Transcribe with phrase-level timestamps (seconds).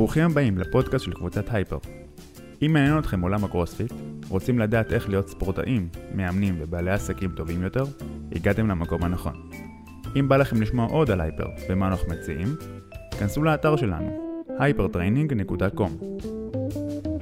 [0.00, 1.78] ברוכים הבאים לפודקאסט של קבוצת הייפר.
[2.62, 3.92] אם מעניין אתכם עולם הקרוספיט,
[4.28, 7.84] רוצים לדעת איך להיות ספורטאים, מאמנים ובעלי עסקים טובים יותר,
[8.32, 9.50] הגעתם למקום הנכון.
[10.16, 12.56] אם בא לכם לשמוע עוד על הייפר ומה אנחנו מציעים,
[13.18, 16.04] כנסו לאתר שלנו, hypertraining.com.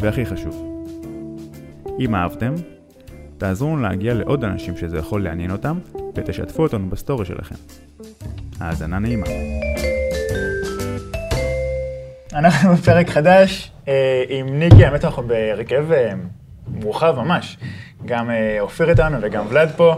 [0.00, 0.84] והכי חשוב,
[2.00, 2.54] אם אהבתם,
[3.38, 5.78] תעזרו לנו להגיע לעוד אנשים שזה יכול לעניין אותם,
[6.14, 7.56] ותשתפו אותנו בסטורי שלכם.
[8.60, 9.26] האזנה נעימה.
[12.34, 13.92] אנחנו בפרק חדש אה,
[14.28, 16.12] עם ניקי, האמת אנחנו בהרכב אה,
[16.66, 17.58] מורחב ממש.
[18.06, 19.94] גם אה, אופיר איתנו וגם ולד פה,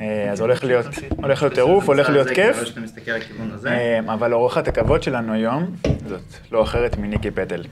[0.00, 0.86] אה, אז הולך להיות
[1.16, 2.56] הולך להיות טירוף, הולך להיות כיף.
[3.66, 5.74] אה, אבל אורחת הכבוד שלנו היום,
[6.08, 6.20] זאת
[6.52, 7.62] לא אחרת מניקי פטל.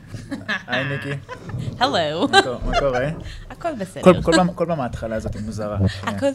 [0.67, 1.11] היי ניקי,
[1.81, 2.29] הלו.
[2.65, 3.07] מה קורה-?
[3.51, 4.03] הכל בסדר.
[4.03, 4.49] כל- פעם-
[4.81, 5.77] ההתחלה הזאת מוזרה.
[6.03, 6.27] הכל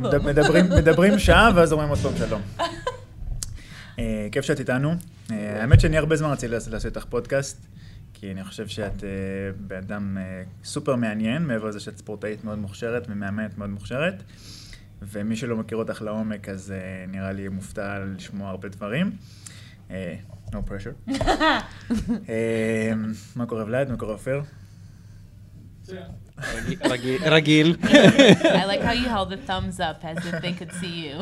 [0.00, 0.18] בסדר.
[0.18, 2.40] מד- מדברים, מדברים שעה ואז אומרים עוד פעם שלום.
[3.98, 4.94] אה, כיף שאת איתנו.
[5.30, 7.66] אה, האמת שאני הרבה זמן רציתי לעשות איתך פודקאסט,
[8.14, 9.08] כי אני חושב שאת אה,
[9.56, 14.22] בן אדם אה, סופר מעניין, מעבר לזה שאת ספורטאית מאוד מוכשרת ומאמנת מאוד מוכשרת.
[15.02, 19.10] ומי שלא מכיר אותך לעומק, אז אה, נראה לי מופתע לשמוע הרבה דברים.
[20.50, 21.12] no pressure.
[23.36, 23.90] מה קורה ולד?
[23.90, 24.42] מה קורה אופיר?
[26.84, 27.76] רגיל- רגיל.
[27.82, 31.16] I like how you held the thumbs up as if they could see you.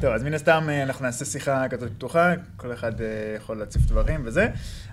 [0.00, 3.82] טוב, אז מן הסתם אה, אנחנו נעשה שיחה כזאת פתוחה, כל אחד אה, יכול להציף
[3.82, 4.48] דברים וזה,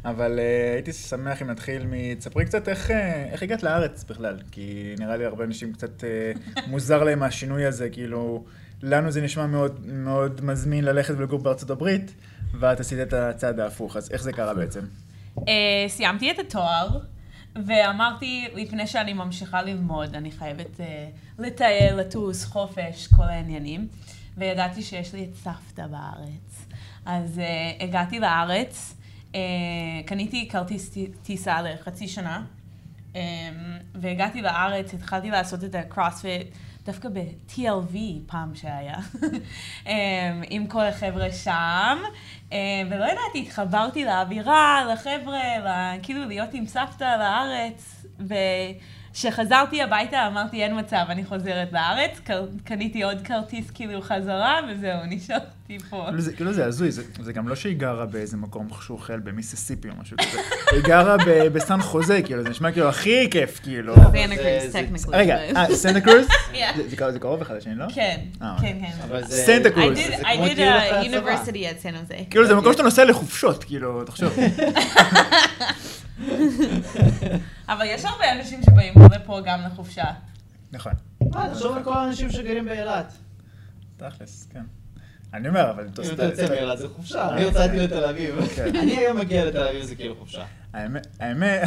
[0.06, 2.16] אבל אה, הייתי שמח אם נתחיל מ...
[2.16, 2.92] תספרי קצת איך,
[3.32, 6.04] איך הגעת לארץ בכלל, כי נראה לי הרבה אנשים קצת
[6.68, 8.44] מוזר להם השינוי הזה, כאילו,
[8.84, 12.14] לנו זה נשמע מאוד, מאוד מזמין ללכת ולגור בארצות הברית,
[12.60, 14.82] ואת עשית את הצעד ההפוך, אז איך זה קרה בעצם?
[15.88, 17.00] סיימתי את התואר,
[17.56, 21.08] ואמרתי, לפני שאני ממשיכה ללמוד, אני חייבת אה,
[21.40, 23.88] לטייל, לטוס, חופש, כל העניינים.
[24.38, 26.66] וידעתי שיש לי את סבתא בארץ.
[27.06, 28.96] אז uh, הגעתי לארץ,
[29.32, 29.36] uh,
[30.06, 32.44] קניתי כרטיס טיסה לחצי שנה,
[33.14, 33.18] um,
[33.96, 36.48] והגעתי לארץ, התחלתי לעשות את הקרוספיט
[36.86, 37.98] דווקא ב-TLV
[38.28, 38.98] פעם שהיה,
[39.84, 39.90] um,
[40.50, 41.98] עם כל החבר'ה שם,
[42.50, 42.54] um,
[42.92, 48.34] ולא ידעתי, התחברתי לאווירה, לחבר'ה, כאילו להיות עם סבתא לארץ, ו...
[49.14, 52.20] כשחזרתי הביתה אמרתי אין מצב, אני חוזרת לארץ,
[52.64, 55.48] קניתי עוד כרטיס כאילו חזרה, וזהו, נשארתי
[55.90, 56.04] פה.
[56.08, 59.90] כאילו זה, כאילו זה הזוי, זה, זה גם לא שהיא גרה באיזה מקום שוחל במיסיסיפי
[59.90, 60.38] או משהו כזה,
[60.72, 63.96] היא גרה ב- בסן חוזה, כאילו, זה נשמע כאילו הכי כיף, כאילו.
[63.96, 64.76] סנטה קרוז,
[65.06, 65.10] technically.
[65.16, 66.26] רגע, but- אה, סנטה קרוז?
[66.28, 67.86] זה- קרוב- אחד לשני, לא?
[67.96, 68.92] כן, אה, כן, כן.
[69.08, 69.98] אבל זה- סנטה קרוז.
[69.98, 71.02] I כמו did a הצבא.
[71.04, 72.24] university at San Jose.
[72.30, 74.34] כאילו זה מקום שאתה נוסע לחופשות, כאילו, תחשוב.
[77.70, 80.06] אבל יש הרבה אנשים שבאים לפה גם לחופשה.
[80.72, 83.14] נכון, מה, תחשוב על כל האנשים שגרים באילת.
[83.98, 84.64] תכלס, כן.
[85.34, 85.84] אני אומר, אבל...
[85.84, 88.36] אם אתה יוצא מאילת זה חופשה, אני יצאתי לתל אביב.
[88.56, 88.76] כן.
[88.82, 90.46] אני היום מגיע לתל אביב זה כאילו חופשה.
[90.74, 91.62] האמת, האמת,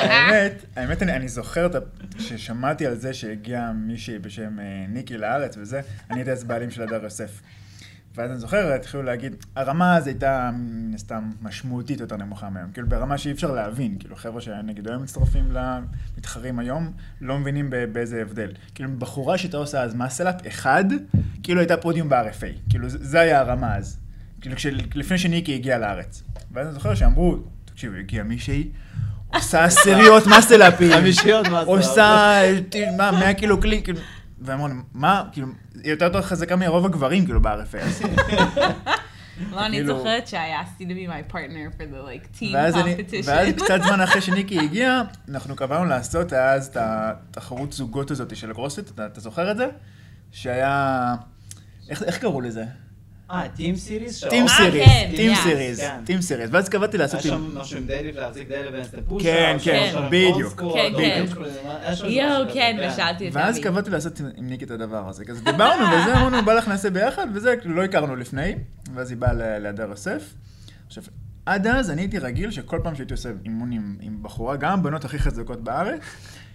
[0.00, 1.78] האמת, האמת, אני, אני זוכר את ה-
[2.18, 5.80] ששמעתי על זה שהגיע מישהי בשם אה, ניקי לארץ וזה,
[6.10, 7.40] אני הייתי אז בעלים של הדר יוסף.
[8.18, 12.88] ואז אני זוכר, התחילו להגיד, הרמה אז הייתה מן הסתם משמעותית יותר נמוכה מהם, כאילו
[12.88, 18.50] ברמה שאי אפשר להבין, כאילו חבר'ה שנגיד היום מצטרפים למתחרים היום, לא מבינים באיזה הבדל.
[18.74, 20.84] כאילו בחורה שהייתה עושה אז מסלאפ אחד,
[21.42, 23.98] כאילו הייתה פודיום ב-RFA, כאילו זה, היה הרמה אז.
[24.40, 24.56] כאילו
[24.94, 26.22] לפני שניקי הגיעה לארץ.
[26.52, 28.68] ואז אני זוכר שאמרו, תקשיב, הגיע מישהי,
[29.34, 30.92] עושה עשיריות מסלאפים.
[30.92, 31.46] חמישיות?
[31.66, 32.40] עושה,
[32.70, 33.80] ת- מה, 100 קילו קלין,
[34.44, 35.48] כאילו, ואמרו, מה, כאילו,
[35.82, 38.06] היא יותר יותר חזקה מרוב הגברים, כאילו, ב-RFA.
[39.50, 42.94] לא, אני כאילו- זוכרת שהיה to be my partner for the like team ואז אני,
[43.24, 43.62] ואז competition.
[43.64, 48.90] קצת זמן אחרי שניקי הגיע, אנחנו קבענו לעשות אז את התחרות זוגות הזאת של הקרוספיט,
[48.90, 49.68] אתה, זוכר את זה?
[50.32, 51.14] שהיה,
[51.88, 52.64] איך קראו לזה?
[53.30, 54.24] אה, Team Series?
[54.24, 55.34] Team Series, כן, Team.
[55.34, 56.00] Series, כן.
[56.04, 57.32] Team Series, ואז קבעתי לעשות היה.
[57.34, 60.62] שם משהו עם deadlift להחזיק deadlift ולעשות פוש כן, כן, בדיוק.
[60.74, 61.24] כן, כן.
[62.06, 63.28] יואו, כן, ושאלתי.
[63.28, 63.64] את ואז אבי.
[63.64, 65.24] קבעתי לעשות עם- ניקי את הדבר הזה.
[65.24, 68.54] כזה דיברנו וזה, אמרנו, בא לך נעשה ביחד, וזה, כאילו לא הכרנו לפני,
[68.94, 70.34] ואז היא באה להדר יוסף.
[70.86, 71.04] עכשיו,
[71.46, 75.18] עד אז אני הייתי רגיל שכל פעם שהייתי עושה אימון עם, בחורה, גם הבנות הכי
[75.18, 76.00] חזקות בארץ,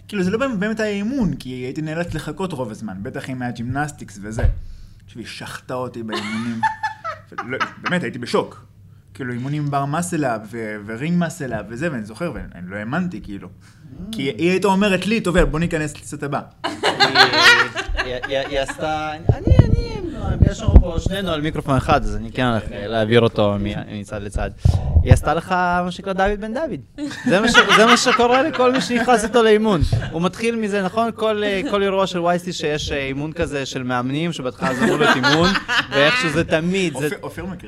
[0.07, 3.41] כאילו זה לא באמת- באמת היה אימון, כי הייתי נאלץ לחכות רוב הזמן, בטח אם
[3.41, 4.43] היה gymnastics וזה.
[5.05, 6.61] עכשיו, היא שחטה אותי באימונים.
[7.45, 8.65] לא, באמת, הייתי בשוק.
[9.13, 10.37] כאילו, אימונים בר מסלה
[10.85, 13.49] ורינג מסלה וזה, ואני זוכר, ואני לא האמנתי, כאילו.
[14.11, 16.41] כי היא הייתה אומרת לי, טוב, בוא ניכנס לסט הבא.
[18.03, 20.12] היא עשתה, אני, אני,
[20.51, 23.55] יש לנו פה שנינו על מיקרופון אחד, אז אני כן הולך להעביר אותו
[23.91, 24.49] מצד לצד.
[25.03, 25.51] היא עשתה לך
[25.85, 27.07] מה שנקרא דוד בן דוד.
[27.77, 29.81] זה מה שקורה לכל מי שנכנס איתו לאימון.
[30.11, 31.09] הוא מתחיל מזה, נכון?
[31.15, 34.97] כל אה, כל אירוע של וייסטי שיש אה, אימון כזה של מאמנים, שבהתחלה זה אמור
[34.97, 35.49] להיות אימון,
[35.91, 36.93] ואיכשהו זה תמיד,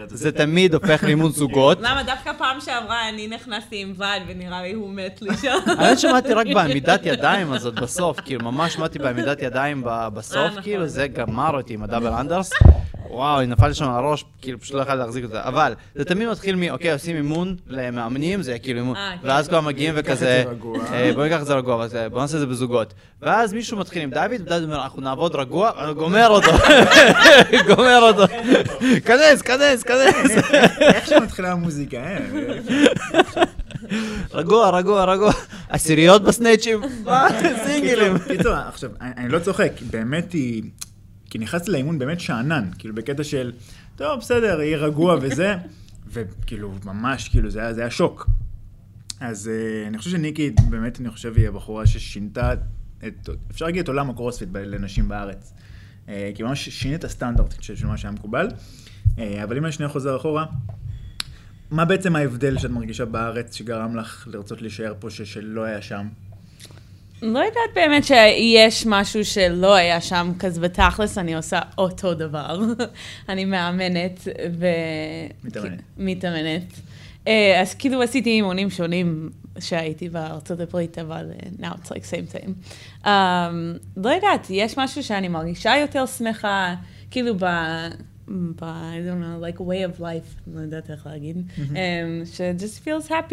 [0.08, 1.78] זה- תמיד הופך לאימון זוגות.
[1.82, 5.58] למה דווקא פעם שעברה אני נכנסתי עם ועד ונראה לי הוא מת לי שם.
[5.68, 10.62] האמת שמעתי רק בעמידת ידיים הזאת בסוף, כאילו ממש שמעתי בעמידת ידיים בסוף, נכון.
[10.64, 12.45] כאילו זה גמר אותי עם הדאבל אנדרס.
[13.10, 15.48] וואו, אני נפלתי שם על הראש, כאילו פשוט לא יכולתי להחזיק אותה.
[15.48, 19.28] אבל זה תמיד מתחיל מ, אוקיי, עושים אימון למאמנים, זה כאילו אימון, אה, כן.
[19.28, 20.44] ואז כבר מגיעים וכזה.
[20.94, 22.94] אה, בוא ניקח את זה רגוע, אה, בוא נעשה את זה בזוגות.
[23.22, 26.52] ואז מישהו מתחיל עם דוד, ודוד אומר, אנחנו נעבוד רגוע, גומר אותו,
[27.76, 28.34] גומר אותו.
[29.06, 30.32] כנס, כנס, כנס.
[30.96, 32.18] איך שמתחילה המוזיקה, אה?
[34.34, 35.32] רגוע, רגוע, רגוע.
[35.70, 37.28] עשיריות בסנייצ'ים, מה,
[37.66, 38.18] סינגלים.
[38.18, 40.64] קיצור, עכשיו, אני לא צוחק, באמת היא...
[41.36, 43.52] כי נכנסתי לאימון באמת שאנן, כאילו בקטע של,
[43.96, 45.56] טוב, בסדר, יהיה רגוע וזה,
[46.14, 48.30] וכאילו, ממש, כאילו, זה היה, זה היה שוק.
[49.20, 52.54] אז uh, אני חושב שניקי, באמת, אני חושב, היא הבחורה ששינתה
[53.08, 55.54] את, אפשר להגיד את עולם הקרוספיט לנשים בארץ.
[56.06, 58.48] Uh, כי ממש שינית את הסטנדרט של, של מה שהיה מקובל.
[58.48, 60.46] Uh, אבל אם אני שנייה חוזר אחורה,
[61.72, 66.08] מה בעצם ההבדל שאת מרגישה בארץ שגרם לך לרצות להישאר פה, שלא היה שם?
[67.22, 72.60] לא יודעת באמת שיש משהו שלא היה שם, כזה בתכלס אני עושה אותו דבר.
[73.30, 74.28] אני מאמנת
[74.60, 74.66] ו...
[75.44, 75.82] מתאמנת.
[75.98, 76.74] מתאמנת.
[77.28, 79.30] אה, אז כאילו עשיתי אימונים שונים
[79.60, 82.50] שהייתי בארצות הברית, אבל אה, now it's like same thing.
[83.04, 83.08] Um,
[83.98, 86.76] לא יודעת, יש משהו שאני מרגישה יותר שמחה,
[87.12, 87.46] כאילו ב...
[88.28, 88.60] ב...
[88.64, 88.64] I
[89.08, 91.74] don't know, like way of life, לא יודעת איך להגיד, um,
[92.26, 93.32] ש- just feels happier,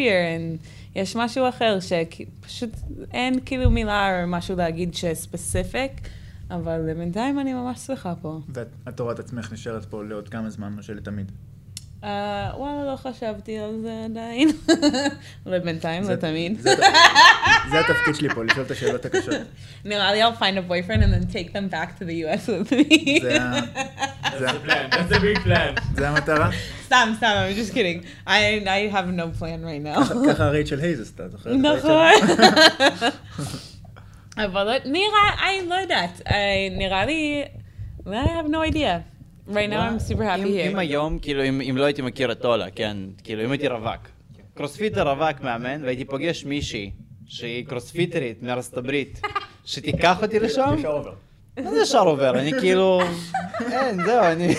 [0.59, 0.67] and
[0.97, 2.71] יש משהו אחר שפשוט
[3.12, 5.93] אין כאילו מילה או משהו להגיד שספציפיק,
[6.50, 8.41] אבל בינתיים אני ממש שמחה פה.
[8.55, 11.33] ואת רואה את עצמך נשארת פה לעוד כמה זמן, או שלתמיד?
[12.03, 12.05] Uh,
[12.57, 14.49] וואלה, לא חשבתי על זה עדיין.
[15.47, 16.61] לא בינתיים, לא זה- תמיד.
[17.71, 19.35] זה- התפקיד שלי פה, לשאול את השאלות הקשות.
[19.85, 22.73] נראה לי I'll find a boyfriend and then take them back to the US with
[22.73, 23.23] me.
[23.23, 23.61] זה ה-
[24.39, 25.81] זה ה- That's a big plan.
[25.97, 26.51] זה המטרה?
[26.85, 28.29] סתם, סתם, I'm just kidding.
[28.29, 28.31] I,
[28.93, 30.29] have no plan right now.
[30.29, 31.57] ככה רייצ'ל הייז עשתה, את זוכרת?
[31.57, 32.13] נכון.
[34.45, 35.29] אבל נראה,
[35.61, 36.21] אני לא יודעת.
[36.27, 36.33] I-
[36.79, 37.45] נראה לי,
[38.07, 38.99] I have no idea.
[39.49, 40.79] Right now I'm super happy אם- אם here.
[40.81, 44.09] היום, כאילו, אם אם לא הייתי מכיר את אולה, כן, כאילו, אם הייתי רווק.
[44.55, 46.91] קרוספיטר רווק מאמן, והייתי פוגש מישהי
[47.27, 49.21] שהיא קרוספיטרית מארצות הברית,
[49.65, 50.75] שתיקח אותי לשם.
[51.65, 52.39] מה זה ישר עובר?
[52.39, 53.00] אני כאילו...
[53.73, 54.55] אין, זהו, אני...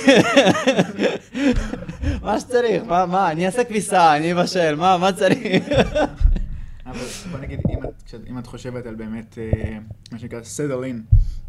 [2.23, 5.63] מה שצריך, מה, מה, אני אעשה כביסה, אני אבשל, מה, מה צריך?
[6.85, 6.99] אבל
[7.31, 9.77] בוא נגיד, אם את- אם את חושבת על באמת, אה,
[10.11, 11.03] מה שנקרא סדר לין,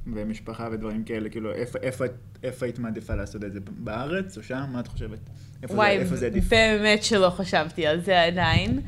[0.06, 2.04] ומשפחה ודברים כאלה, כאילו, איפה- איפה
[2.42, 3.58] איפה היית מעדיפה לעשות את זה?
[3.78, 4.64] בארץ או שם?
[4.72, 5.18] מה את חושבת?
[5.62, 6.44] איפה זה- וואי, איפה זה עדיף?
[6.50, 8.80] באמת שלא חשבתי על זה עדיין.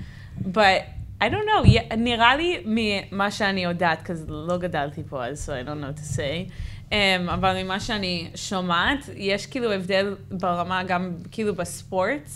[0.45, 0.83] But
[1.21, 5.69] I don't know, נראה לי ממה שאני יודעת, כי לא גדלתי פה אז, so I
[5.69, 6.51] don't know to say,
[6.91, 6.93] um,
[7.35, 12.29] אבל ממה שאני שומעת, יש כאילו הבדל ברמה גם כאילו בספורט.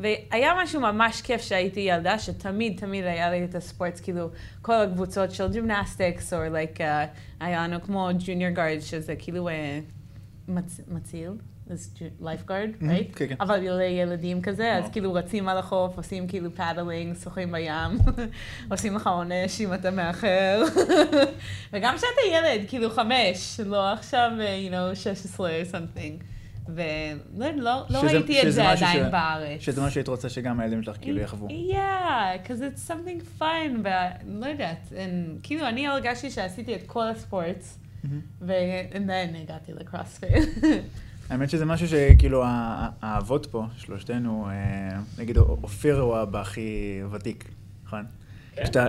[0.00, 4.28] והיה משהו ממש כיף שהייתי ילדה, שתמיד תמיד היה לי את הספורט, כאילו
[4.62, 6.82] כל הקבוצות של gymnastics, או like, uh,
[7.40, 9.52] היה לנו כמו junior guard, שזה כאילו uh,
[10.48, 11.30] מצ, מציל,
[12.20, 13.14] lifeguard, Mhm, right?
[13.16, 13.34] כן, כן.
[13.40, 17.98] אבל לילדים כזה, אז כאילו רצים על החוף, עושים כאילו paddling, שוחים בים,
[18.70, 20.62] עושים לך עונש אם אתה מאחר.
[21.72, 26.24] וגם כשאתה ילד, כאילו חמש, לא עכשיו, אה, you know, 16 or something.
[26.74, 29.60] ולא לא, לא שזה- ראיתי את שזה זה משהו עדיין ש- בארץ.
[29.60, 31.48] שזה מה שהיית רוצה שגם הילדים שלך כאילו יחוו.
[31.48, 31.72] Yeah,
[32.46, 33.44] because it's something fun,
[33.84, 34.94] ולא יודעת, and,
[35.42, 37.64] כאילו אני הרגשתי שעשיתי את כל הספורט,
[38.40, 39.10] ו-then
[39.42, 40.30] הגעתי לקרוספיט.
[41.30, 42.42] האמת שזה משהו שכאילו
[43.02, 46.62] האבות פה, שלושתנו, אה, נגיד אופיר הוא האבא הכי
[47.10, 47.44] ותיק,
[47.86, 48.04] נכון?
[48.56, 48.86] כן, כשאתה-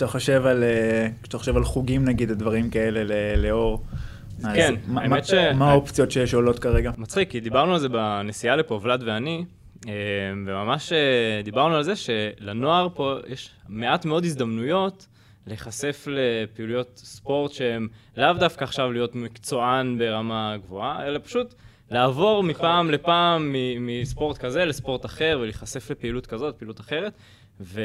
[0.00, 0.06] כן.
[0.06, 3.82] חושב על, אה, כשאתה חושב על חוגים נגיד, דברים כאלה ל- לאור,
[4.54, 6.90] כן, האמת ש- מה האופציות שיש שעולות כרגע?
[6.98, 9.44] מצחיק, כי דיברנו על זה בנסיעה לפה, ולד ואני,
[9.88, 9.92] אה,
[10.46, 15.06] וממש אה, דיברנו על זה שלנוער פה יש מעט מאוד הזדמנויות
[15.46, 21.54] להיחשף לפעילויות ספורט שהן לאו דווקא עכשיו להיות מקצוען ברמה גבוהה, אלא פשוט
[21.90, 27.12] לעבור מפעם לפעם מספורט כזה לספורט אחר ולהיחשף לפעילות כזאת, פעילות אחרת.
[27.60, 27.80] ו-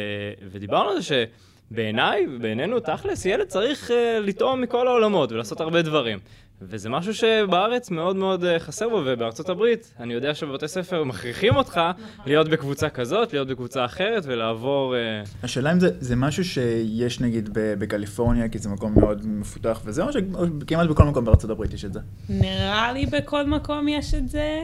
[0.51, 1.25] ודיברנו על זה
[1.71, 6.19] בעיניי, בעינינו, תכלס, ילד צריך uh, לטעום מכל העולמות ולעשות הרבה דברים.
[6.61, 11.55] וזה משהו שבארץ מאוד מאוד uh, חסר בו, ובארצות הברית, אני יודע שבבתי ספר מכריחים
[11.55, 11.81] אותך
[12.25, 14.95] להיות בקבוצה כזאת, להיות בקבוצה אחרת ולעבור...
[14.95, 15.27] Uh...
[15.43, 20.03] השאלה אם זה, זה משהו שיש נגיד ב- בקליפורניה, כי זה מקום מאוד מפותח וזה,
[20.03, 21.99] או שכמעט בכל מקום בארצות הברית יש את זה?
[22.29, 24.61] נראה לי בכל מקום יש את זה,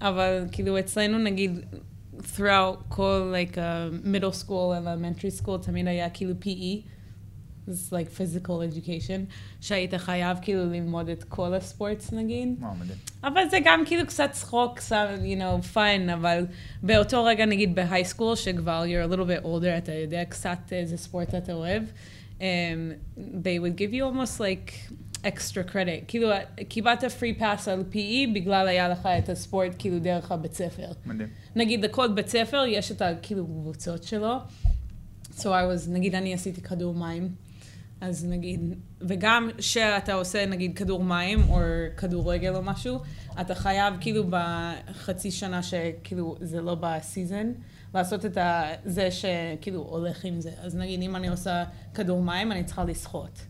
[0.00, 1.64] אבל כאילו אצלנו נגיד,
[2.22, 6.96] throughout כל like uh, middle school and elementary school תמיד היה כאילו PE.
[7.68, 12.56] It's like physical education, שהיית חייב כאילו ללמוד את כל הספורטס נגיד.
[12.60, 12.98] וואו, מדהים.
[13.24, 16.46] אבל זה גם כאילו קצת צחוק, קצת, you know, fun, אבל
[16.82, 20.96] באותו רגע, נגיד בהיי סקול, שכבר you're a little bit older, אתה יודע קצת איזה
[20.96, 21.82] ספורט אתה אוהב,
[22.38, 22.42] um,
[23.16, 24.72] they would give you almost like
[25.26, 26.04] extra credit.
[26.08, 26.28] כאילו,
[26.68, 30.88] קיבלת free pass על PE בגלל היה לך את הספורט כאילו דרך הבית ספר.
[31.06, 31.28] מדהים.
[31.56, 34.36] נגיד לכל בית ספר יש את הכאילו קבוצות שלו.
[35.38, 37.28] So I was, נגיד אני עשיתי כדור מים.
[38.00, 41.58] אז נגיד, וגם שאתה עושה נגיד כדור מים או
[41.96, 42.98] כדורגל או משהו,
[43.40, 47.52] אתה חייב כאילו בחצי שנה שכאילו זה לא בסיזן,
[47.94, 48.62] לעשות את ה...
[48.84, 50.50] זה שכאילו הולך עם זה.
[50.62, 51.64] אז נגיד אם אני עושה
[51.94, 53.46] כדור מים, אני צריכה לשחות.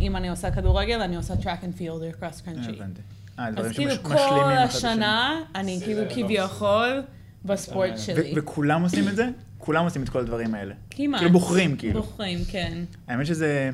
[0.00, 2.70] אם אני עושה כדורגל, אני עושה track and field or cross country.
[2.76, 3.00] הבנתי.
[3.38, 4.14] אה, דברים אז כאילו כל.
[4.58, 7.02] השנה, אני כאילו כביכול
[7.44, 8.32] בספורט ו- שלי.
[8.36, 9.28] וכולם עושים את זה?
[9.58, 10.74] כולם עושים את כל הדברים האלה.
[10.90, 11.20] כמעט.
[11.20, 12.02] כאילו בוחרים, כאילו.
[12.02, 12.72] בוחרים, כן.
[13.08, 13.70] האמת שזה...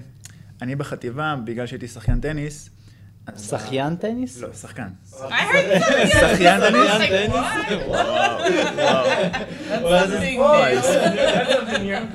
[0.62, 2.70] אני בחטיבה, בגלל שהייתי שחיין טניס...
[3.38, 4.40] שחיין טניס?
[4.40, 4.88] לא, שחקן.
[6.08, 6.90] שחיין טניס?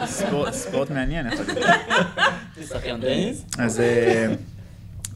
[0.05, 1.39] ספורט- ספורט מעניין, טניס?
[3.57, 4.33] אז, אה,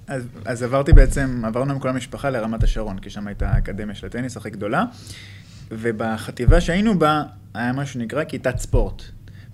[0.07, 4.07] אז, אז עברתי בעצם, עברנו עם כל המשפחה לרמת השרון, כי שם הייתה האקדמיה של
[4.07, 4.85] הטניס הכי גדולה,
[5.71, 7.23] ובחטיבה שהיינו בה,
[7.53, 9.03] היה משהו שנקרא כיתת ספורט.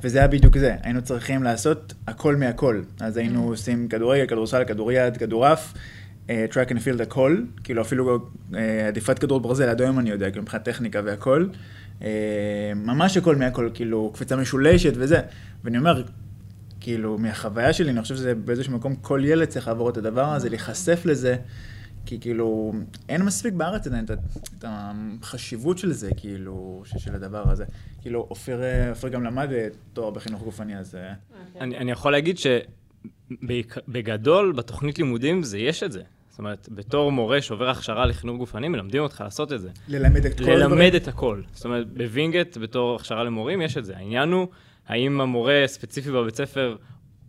[0.04, 2.82] וזה היה בדיוק זה, היינו צריכים לעשות הכל מהכל.
[3.00, 5.74] אז היינו עושים כדורגל, כדורסל, כדוריד, כדורעף,
[6.28, 10.42] track and field הכל, כאילו אפילו אה, עדיפת כדור ברזל, עד היום אני יודע, כאילו
[10.42, 11.48] מבחינת טכניקה והכל.
[12.02, 15.20] אה, ממש הכל מהכל, כאילו קפיצה משולשת וזה.
[15.64, 16.04] ואני אומר,
[16.82, 20.50] כאילו, מהחוויה שלי, אני חושב שזה באיזשהו מקום, כל ילד צריך לעבור את הדבר הזה,
[20.50, 21.36] להיחשף לזה,
[22.06, 22.74] כי כאילו,
[23.10, 27.66] אין מספיק בארץ עדיין את, החשיבות של זה, כאילו, של הדבר הזה.
[28.02, 30.96] כאילו, אופיר, אה, אופיר גם למד אה, תואר בחינוך גופני, אז...
[30.96, 31.14] אה,
[31.60, 32.38] אני, אני יכול להגיד
[33.42, 36.02] שבגדול, בתוכנית לימודים זה יש את זה.
[36.30, 39.70] זאת אומרת, בתור מורה שעובר הכשרה לחינוך גופני, מלמדים אותך לעשות את זה.
[39.88, 40.60] ללמד את כל הדברים.
[40.60, 41.42] ללמד את הכל.
[41.54, 43.98] זאת אומרת, בווינגייט, בתור הכשרה למורים, יש את זה.
[43.98, 44.48] העניין הוא,
[44.88, 46.76] האם המורה ספציפי בבית ספר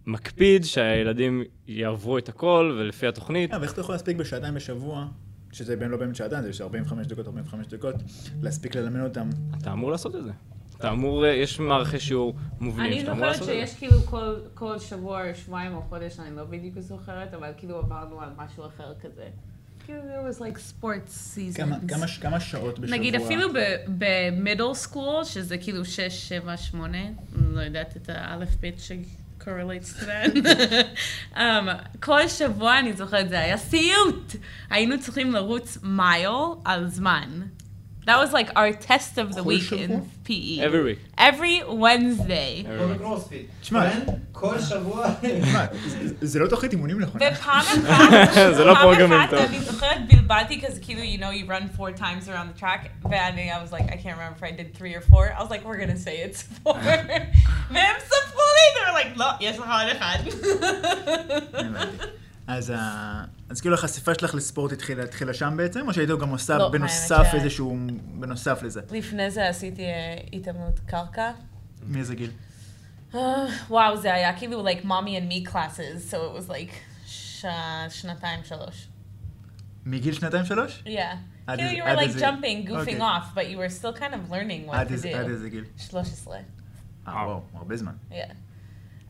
[0.07, 3.53] מקפיד שהילדים יעברו את הכל, ולפי התוכנית.
[3.53, 5.07] אה, ואיך אתה יכול להספיק בשעתיים בשבוע,
[5.53, 7.95] שזה בין לא באמת שעתיים, זה יש 45 דקות, 45 דקות,
[8.43, 9.29] להספיק ללמד אותם.
[9.63, 10.31] אתה אמור לעשות את זה.
[10.77, 13.67] אתה אמור, אה, יש מערכי שיעור מובנים אני שאתה אמור זוכרת לעשות את זה.
[13.67, 17.77] שיש כאילו כל, כל שבוע או שבועיים או חודש, אני לא בדיוק זוכרת, אבל כאילו
[17.77, 19.29] עברנו על משהו אחר כזה.
[20.01, 21.57] כאילו, there was like sports seasons.
[21.57, 22.99] כמה, כמה, ש- כמה שעות בשבוע?
[22.99, 23.49] נגיד אפילו
[23.99, 27.13] במידל סקול, שזה כאילו 6, 7, 8, אני
[27.55, 30.37] לא יודעת את האלף בית ש-correlates to that.
[31.35, 31.39] um,
[32.07, 34.33] כל שבוע, אני זוכרת, זה היה סיוט.
[34.71, 36.29] היינו צריכים לרוץ מייל
[36.65, 37.29] על זמן.
[38.08, 40.00] That was like our test of the כל week in שבוע?
[40.24, 40.62] PE.
[40.62, 41.00] Every week.
[41.18, 42.66] Every Wednesday.
[43.62, 43.90] תשמע,
[44.32, 45.08] כל שבוע.
[45.22, 47.26] תשמע, זה- זה לא תוכנית אימונים נכונה.
[47.34, 49.40] ופעם אחת, זה לא פעם פרוגרמינג אחת, טוב.
[49.40, 53.52] אני זוכרת, בלבלתי, כזה כאילו, you know, you run four times around the track, ואני,
[53.54, 55.64] I was like, I can't remember if I did three or four, I was like,
[55.66, 56.76] we're gonna say it's four.
[57.72, 60.18] והם ספרו לי, they were like, לא, יש לך עוד אחד.
[61.54, 61.98] הבנתי.
[62.48, 66.59] אז, ה- אז כאילו החשיפה שלך לספורט התחילה, התחילה שם בעצם, או שהיית גם עושה
[66.59, 67.77] לא, בנוסף ש- איזשהו,
[68.15, 68.81] בנוסף לזה?
[68.93, 71.31] לפני זה עשיתי אה, התעמלות קרקע.
[71.87, 72.31] מאיזה גיל?
[73.15, 73.21] אה,
[73.69, 74.89] וואו, זה היה כאילו, like, mommy
[75.21, 76.73] and me classes, so it was like,
[77.07, 77.45] ש-
[77.91, 78.89] שנתיים, שלוש.
[79.87, 80.83] מגיל שנתיים שלוש?
[80.87, 80.99] Yeah.
[81.47, 83.01] עד כאילו, you were like jumping, goofing אוקיי.
[83.01, 85.29] off, but you were still kind of learning what to איזה- עד do.
[85.29, 85.65] איזה גיל?
[85.79, 86.37] 13.
[87.09, 87.93] אה, וואו, הרבה זמן.
[88.11, 88.15] Yeah.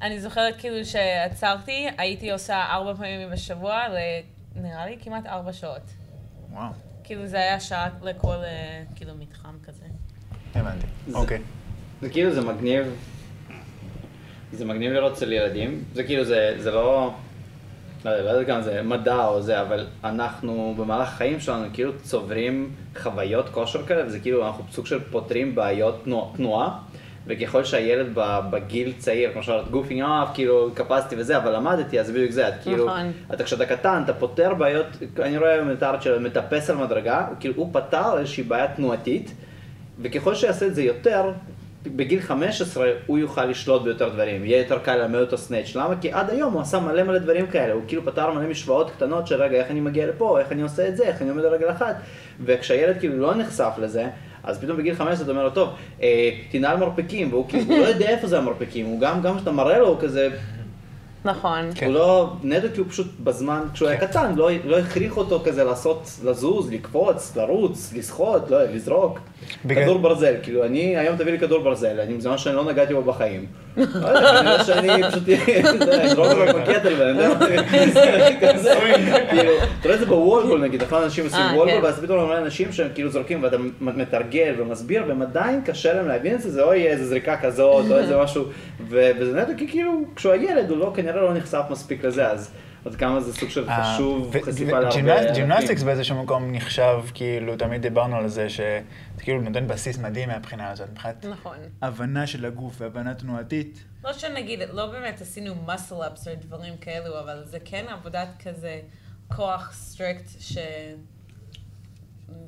[0.02, 3.82] אני זוכרת כאילו שעצרתי, הייתי עושה ארבע פעמים בשבוע.
[4.56, 5.82] נראה לי כמעט ארבע שעות.
[6.52, 6.72] וואו,
[7.04, 9.84] כאילו זה היה שעה לכל אה, כאילו מתחם כזה.
[10.54, 10.86] הבנתי.
[11.08, 11.42] זה- אוקיי.
[12.02, 12.86] זה כאילו, זה מגניב.
[14.52, 15.84] זה מגניב לראות אצל ילדים.
[15.94, 17.14] זה כאילו, זה, זה לא...
[18.04, 21.92] לא יודע, לא יודע כמה זה מדע או זה, אבל אנחנו במהלך החיים שלנו כאילו
[22.02, 26.78] צוברים חוויות כושר כאלה, וזה כאילו, אנחנו סוג של פותרים בעיות תנוע, תנועה,
[27.26, 28.06] וככל שהילד
[28.50, 32.54] בגיל צעיר, כמו שאמרת, גופינג אף, כאילו, קפסטי וזה, אבל למדתי, אז בדיוק זה, את
[32.62, 33.12] כאילו, נכון.
[33.34, 34.86] אתה כשאתה קטן, אתה פותר בעיות,
[35.18, 39.34] אני רואה היום את הארץ של מטפס על מדרגה, כאילו, הוא פתר איזושהי בעיה תנועתית,
[40.02, 41.32] וככל שיעשה את זה יותר,
[41.86, 45.94] בגיל 15 הוא יוכל לשלוט ביותר דברים, יהיה יותר קל ללמד אותו סנאץ', למה?
[46.00, 49.26] כי עד היום הוא עשה מלא מלא דברים כאלה, הוא כאילו פתר מלא משוואות קטנות
[49.26, 51.54] של רגע, איך אני מגיע לפה, איך אני עושה את זה, איך אני עומד על
[51.54, 51.96] רגל אחת,
[52.44, 54.06] וכשהילד כאילו לא נחשף לזה,
[54.44, 55.68] אז פתאום בגיל 15 אתה אומר לו, טוב,
[56.02, 59.78] אה, תנעל מרפקים, והוא כאילו, לא יודע איפה זה המרפקים, הוא גם, גם כשאתה מראה
[59.78, 60.28] לו, הוא כזה,
[61.24, 61.70] נכון.
[61.84, 65.64] הוא לא, נטו כי הוא פשוט בזמן, כשהוא היה קטן, לא, לא הכריח אותו כזה
[65.64, 69.18] לעשות, לזוז, לקפוץ, לרוץ, לשחות, לא, לזרוק.
[69.64, 72.64] בגלל- כדור ברזל, כאילו, אני, היום תביא לי כדור ברזל, אני, זה מה שאני לא
[72.64, 73.46] נגעתי בו בחיים.
[73.76, 75.22] לא יודע, כנראה שאני פשוט,
[76.56, 77.62] בקטל ואני יודע,
[78.52, 78.74] כזה,
[79.30, 81.84] כאילו, אתה רואה את זה בוולבול נגיד, נכון, אנשים עושים אה, וולבול, כן.
[81.84, 86.34] ואז פתאום מלא אנשים שהם כאילו זורקים ואתה מתרגל ומסביר, והם עדיין קשה להם להבין
[86.34, 88.44] את זה, זה או יהיה איזה זריקה כזאת, או איזה משהו,
[88.88, 92.50] וזה נטו כי כאילו, כשהוא הילד, הוא לא, כנראה לא נחשף מספיק לזה, אז
[92.84, 94.90] עד כמה זה סוג של אה, חשוב, חשיפה להרבה...
[94.90, 98.80] gymnas- gymnastics באיזשהו מקום נחשב, כאילו, תמיד דיברנו על זה, שזה
[99.18, 101.56] כאילו נותן בסיס מדהים מהבחינה הזאת, מבחינת נכון.
[101.82, 103.84] הבנה של הגוף והבנה תנועתית.
[104.04, 108.80] לא שנגיד, לא באמת עשינו muscle ups או דברים כאלו, אבל זה כן עבודת כזה
[109.28, 110.58] כוח strict ש...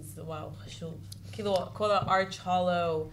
[0.00, 0.94] זה וואו, חשוב.
[1.32, 3.10] כאילו, כל ה-arch hollow,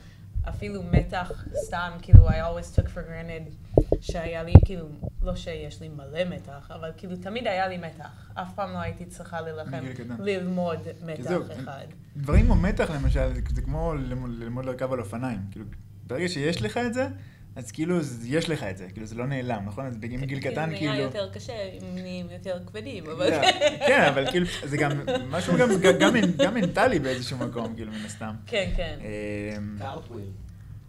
[0.50, 3.61] אפילו מתח סתם, כאילו, I always took for granted
[4.02, 4.86] שהיה לי, כאילו,
[5.22, 8.32] לא שיש לי מלא מתח, אבל כאילו, תמיד היה לי מתח.
[8.34, 10.16] אף פעם לא הייתי צריכה להילחם, קטן.
[10.20, 11.86] ללמוד מתח זהו, אחד.
[12.18, 15.40] דברים כמו מתח למשל, זה, זה כמו ללמוד, ללמוד לרכב על אופניים.
[15.52, 15.66] כאילו,
[16.08, 17.08] ברגע שיש לך את זה,
[17.56, 19.86] אז כאילו, יש לך את זה, כאילו, זה לא נעלם, נכון?
[19.86, 20.96] אז בגיל גיל קטן, נהיה כאילו...
[20.96, 21.54] יותר קשה,
[21.94, 23.30] נהיים יותר כבדים, אבל...
[23.30, 23.42] לא,
[23.88, 24.92] כן, אבל כאילו, זה גם
[25.30, 25.70] משהו גם,
[26.00, 28.36] גם, גם מנטלי באיזשהו מקום, כאילו, מן הסתם.
[28.46, 29.00] כן, כן.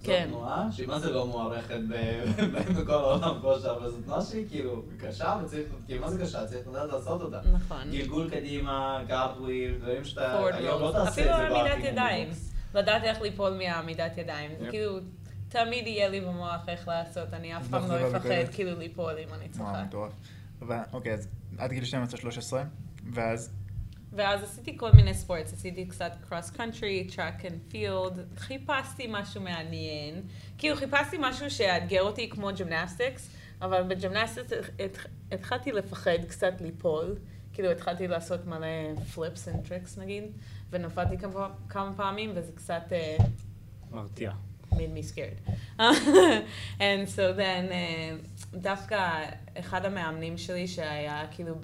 [0.03, 0.27] כן.
[0.31, 1.79] זו תנועה שהיא מה זה לא מוערכת
[2.81, 6.47] בכל העולם כושר, אבל זו תנועה שהיא כאילו קשה וצריך, כאילו מה זה קשה?
[6.47, 7.41] צריך לדעת לעשות אותה.
[7.53, 7.91] נכון.
[7.91, 10.93] גלגול קדימה, קארטוויל, דברים שאתה היום לא.
[10.93, 12.29] תעשה את אפילו זה עמידת בארטינג ידיים.
[12.75, 14.51] לדעת איך ליפול מהעמידת ידיים.
[14.61, 14.71] זה.
[14.71, 14.99] כאילו,
[15.49, 18.29] תמיד יהיה לי במוח איך לעשות, אני אף פעם לא לא אפחד.
[18.53, 19.85] כאילו ליפול אם אני וואו, צריכה.
[19.85, 20.13] מטורף.
[20.63, 21.29] אבל, אוקיי, אז
[21.59, 22.53] עד גיל 12-13,
[23.13, 23.51] ואז,
[24.13, 30.23] ואז עשיתי כל מיני sports, עשיתי קצת cross country, track and field, חיפשתי משהו מעניין.
[30.59, 33.31] כאילו חיפשתי משהו שיאתגר אותי כמו gymnastics,
[33.63, 37.17] אבל ב gymnastics הת- התחלתי לפחד קצת ליפול.
[37.53, 40.25] כאילו התחלתי לעשות מלא flips and tricks נגיד,
[40.71, 42.83] ונפלתי כמה, כמה פעמים, וזה קצת...
[42.93, 43.17] אה,
[43.91, 44.33] מרתיע.
[44.73, 45.51] made me scared.
[46.79, 49.25] and so then, uh, דווקא
[49.61, 51.55] אחד המאמנים שלי שהיה כאילו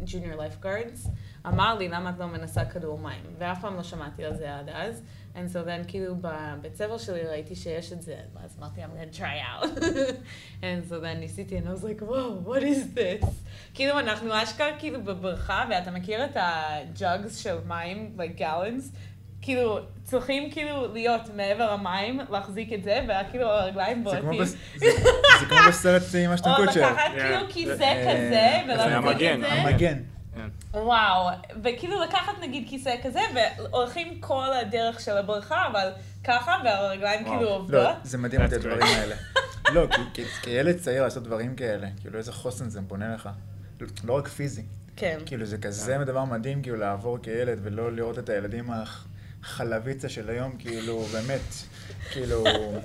[0.00, 1.08] ב-junior lifeguards,
[1.46, 4.68] אמר לי למה את לא מנסה כדור מים, ואף פעם לא שמעתי על זה עד
[4.68, 5.02] אז.
[5.34, 9.18] And so then כאילו בבית ספר שלי ראיתי שיש את זה, ואז אמרתי, I'm gonna
[9.18, 9.78] try out.
[10.62, 13.26] and so then ניסיתי, and I was like, whoa, what is this?
[13.74, 18.96] כאילו אנחנו אשכרה כאילו בבריכה, ואתה מכיר את הג'אגס של מים, like gallons?
[19.46, 24.44] כאילו, צריכים כאילו להיות מעבר המים, להחזיק את זה, וכאילו הרגליים זה כמו בועטים.
[24.78, 24.86] זה
[25.48, 26.80] כמו בסרט עם אשטון או קוצ'ר.
[26.92, 27.02] לקחת.
[27.12, 29.52] כאילו כיסא אה, כזה, זה ולהחזיק את זה.
[29.52, 29.98] המגן.
[30.74, 31.28] וואו,
[31.64, 35.88] וכאילו לקחת נגיד כיסא כזה, והולכים כל הדרך של הבריכה, אבל
[36.24, 37.94] ככה, והרגליים כאילו לא, עובדות.
[38.02, 38.82] זה מדהים את הדברים.
[38.82, 39.14] האלה.
[39.74, 43.28] לא, כי- כי- כילד צעיר לעשות דברים כאלה, כאילו איזה חוסן זה בונה לך.
[44.04, 44.62] לא רק פיזי.
[44.96, 45.18] כן.
[45.26, 48.70] כאילו זה כזה דבר מדהים, כאילו לעבור כילד ולא לראות את הילדים
[49.46, 51.40] החלביצה של היום, כאילו באמת,
[52.12, 52.44] כאילו,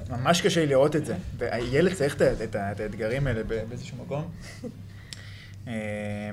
[0.10, 1.18] ממש קשה לי לראות את זה.
[1.38, 4.32] והילד צריך את את את האתגרים האלה באיזשהו מקום.
[5.68, 6.30] אה,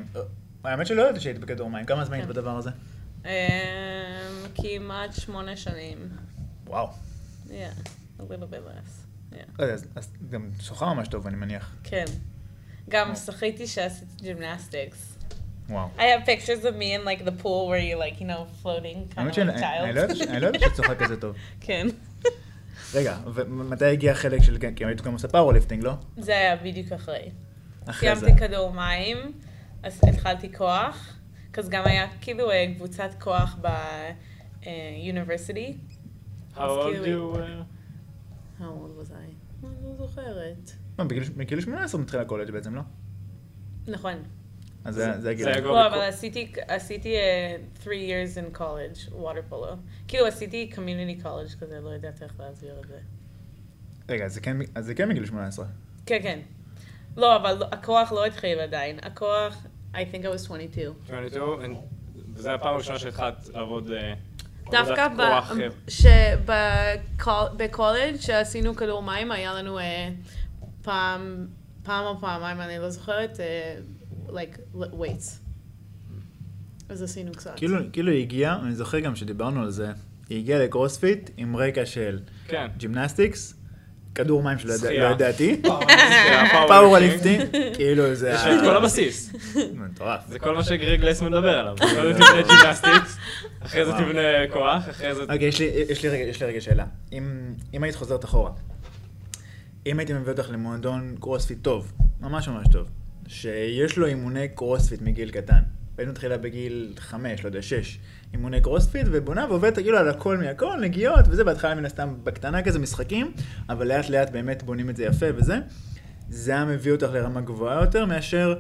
[0.65, 2.33] האמת שלא ידעתי שהיית בכדור מים, כמה זמן היית כן.
[2.33, 2.71] בדבר הזה?
[3.25, 3.31] אמ,
[4.55, 6.09] כמעט שמונה שנים.
[6.67, 6.89] וואו.
[7.49, 7.53] Bit
[8.21, 9.07] less.
[9.33, 9.37] Yeah.
[9.59, 11.75] לא אז- אז גם שוחה ממש טוב, אני מניח.
[11.85, 12.05] כן.
[12.89, 15.18] גם שחיתי שעשיתי gymnastics.
[15.69, 15.89] וואו.
[15.99, 19.09] I have pictures of me in like the pool where you're like, you know, floating
[19.15, 19.43] kind of like לא
[20.01, 20.57] ידעתי- אני לא child.
[20.57, 21.37] ידעתי שאת צוחקת כזה טוב.
[21.61, 21.87] כן.
[22.95, 25.93] רגע, ומתי הגיע החלק של, כי היית גם עושה powerlifting, לא?
[26.19, 27.31] זה היה בדיוק אחרי.
[27.87, 28.27] אחרי זה.
[28.27, 29.17] סיימתי כדור מים,
[29.83, 31.15] אז התחלתי כוח,
[31.59, 35.73] אז גם היה כאילו אה, קבוצת כוח ב-university.
[36.57, 37.39] How old כאילו- you?
[38.61, 39.15] How old was I?
[39.65, 40.71] אני לא זוכרת.
[40.99, 42.83] לא, בגיל בגיל 18 מתחיל הקולג' בעצם, לא?
[43.89, 44.15] נכון.
[44.89, 45.59] אז זה- זה הגיל.
[45.61, 49.75] לא, אבל עשיתי, עשיתי אה, three years in college, water polo.
[50.09, 52.99] כאילו עשיתי community college כזה, לא יודעת איך להסביר את זה.
[54.09, 55.67] רגע, אז זה כן- אז זה כן מגיל 18.
[56.07, 56.39] כן, כן.
[57.17, 58.99] לא, אבל הכוח לא התחיל עדיין.
[59.03, 60.93] הכוח, I think I was 22.
[61.05, 61.77] 22, and-
[62.35, 64.15] וזו הפעם הראשונה שהתחלת לעבוד אה,
[64.71, 65.41] דווקא אה,
[67.59, 70.09] שבקולג' שעשינו כדור מים, היה לנו אה,
[70.83, 71.47] פעם,
[71.83, 73.75] פעם או פעמיים, אני לא זוכרת, אה,
[74.29, 75.31] like weights.
[76.89, 77.53] אז עשינו קצת.
[77.57, 79.89] כאילו כאילו היא הגיעה, אני זוכר גם שדיברנו על זה,
[80.29, 82.67] היא הגיעה לקרוספיט עם רקע של כן.
[82.77, 83.55] gymnastics,
[84.15, 84.75] כדור מים שלא.
[84.99, 85.63] לא ידעתי,
[86.69, 87.43] powerlifting.
[87.75, 88.31] כאילו זה...
[88.31, 89.33] יש לי את כל הבסיס.
[89.75, 90.21] מטורף.
[90.29, 91.77] זה כל מה שגרג גלאסמן מדבר עליו.
[91.79, 93.17] קודם תבנה gymnastics,
[93.61, 94.21] אחרי זה תבנה
[94.53, 95.23] כוח, אחרי זה...
[95.23, 96.85] אוקיי, יש לי- יש לי רגע- יש לי רגע שאלה.
[97.75, 98.51] אם היית חוזרת אחורה,
[99.87, 102.89] אם הייתי מביא אותך למועדון קרוספיט טוב, ממש ממש טוב,
[103.29, 105.61] שיש לו אימוני קרוספיט מגיל קטן,
[105.97, 107.99] והיית מתחילה בגיל חמש, לא יודע, שש,
[108.33, 112.79] אימוני קרוספיט, ובונה ועובדת כאילו על הכל מהכל, נגיעות וזה, בהתחלה מן הסתם בקטנה כזה
[112.79, 113.33] משחקים,
[113.69, 115.59] אבל לאט לאט באמת בונים את זה יפה וזה.
[116.29, 118.55] זה היה מביא אותך לרמה גבוהה יותר מאשר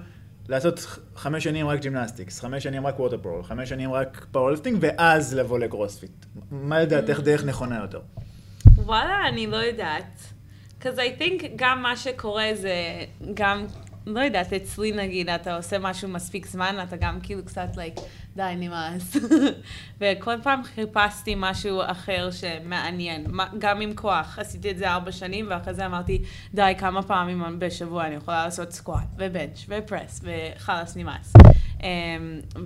[0.48, 5.34] לעשות חמש שנים רק gymnastics, חמש שנים רק water polo, חמש שנים רק powerlifting, ואז
[5.34, 6.26] לבוא לקרוספיט.
[6.50, 8.00] מה לדעתך דרך נכונה יותר?
[8.76, 10.32] וואלה, אני לא יודעת.
[10.78, 12.74] because I think גם מה שקורה זה
[13.34, 13.66] גם,
[14.08, 18.00] לא יודעת, אצלי נגיד, אתה עושה משהו מספיק זמן, אתה גם כאילו קצת like,
[18.36, 19.16] די, נמאס.
[20.00, 23.26] וכל פעם חיפשתי משהו אחר שמעניין,
[23.58, 24.38] גם עם כוח.
[24.38, 26.22] עשיתי את זה ארבע שנים, ואחרי זה אמרתי,
[26.54, 31.32] די, כמה פעמים בשבוע אני יכולה לעשות סקוואט, ו bench, ו press, וחלאס נמאס.
[31.82, 31.86] אמ,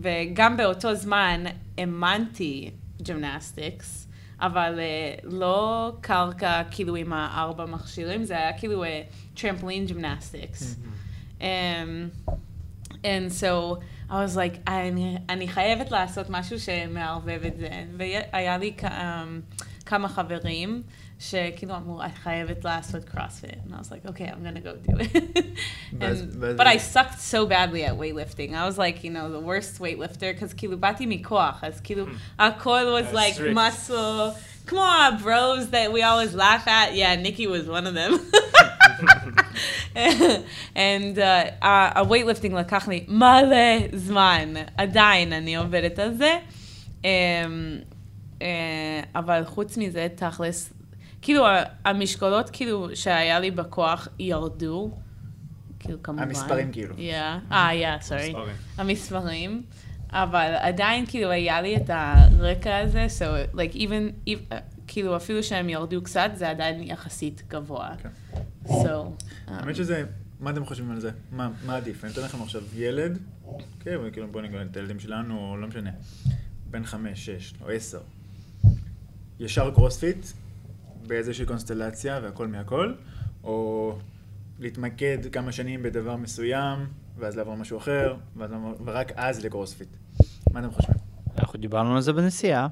[0.02, 1.44] וגם באותו זמן
[1.78, 2.70] אימנתי
[3.02, 4.08] gymnastics.
[4.40, 8.84] אבל uh, לא קרקע כאילו עם הארבע מכשירים, זה היה כאילו
[9.34, 10.76] trampoline gymnastics.
[11.41, 12.11] Um,
[13.03, 17.69] and so I was like, אני, אני חייבת לעשות משהו שמערבב את זה.
[17.97, 20.83] והיה לי כ- um, כמה חברים
[21.19, 23.57] שכאילו אמרו, את חייבת לעשות CrossFit.
[23.67, 25.45] And I was like, okay, I'm gonna go do it.
[25.99, 28.53] ואז- and, ואז- but I sucked so badly at weightlifting.
[28.55, 32.05] I was like, you know, the worst weightlifter, because כאילו באתי מכוח, אז כאילו
[32.39, 33.53] הכל was That's like strict.
[33.55, 34.33] muscle.
[34.66, 36.94] Come on, bros that we always laugh at.
[36.94, 38.12] Yeah, Nikki was one of them.
[40.74, 44.54] and uh, ה- ה-weightlifting לקח לי מלא זמן.
[44.76, 46.38] עדיין אני עובדת על זה.
[47.02, 47.04] Um,
[48.38, 48.42] uh,
[49.14, 50.72] אבל חוץ מזה, תכלס,
[51.22, 51.46] כאילו
[51.84, 54.90] המשקולות כאילו שהיה לי בכוח ירדו.
[55.80, 56.22] כאילו כמובן.
[56.22, 56.94] המספרים כאילו.
[56.96, 57.52] Yeah.
[57.52, 58.28] אה, yeah, sorry.
[58.28, 58.56] מספרים.
[58.78, 59.62] המספרים,
[60.12, 64.54] אבל עדיין כאילו היה לי את הרקע הזה, so like even, if,
[64.86, 67.94] כאילו אפילו שהם ירדו קצת, זה עדיין יחסית גבוה.
[68.02, 68.08] כן.
[68.64, 70.04] So, um, האמת שזה,
[70.40, 71.10] מה אתם חושבים על זה?
[71.32, 72.04] מה מה עדיף?
[72.04, 73.18] אני אתן לכם עכשיו ילד,
[73.80, 75.90] כן, כאילו בואו נגיד את הילדים שלנו, או לא משנה,
[76.70, 78.00] בן חמש, שש, או עשר.
[79.40, 80.26] ישר קרוספיט,
[81.06, 82.94] באיזושהי קונסטלציה והכל מהכל,
[83.44, 83.98] או
[84.58, 86.86] להתמקד כמה שנים בדבר מסוים,
[87.18, 89.88] ואז לעבור משהו אחר, ואז לעבור- ורק אז לקרוספיט.
[90.52, 90.96] מה אתם חושבים?
[91.38, 92.66] אנחנו דיברנו על זה בנסיעה.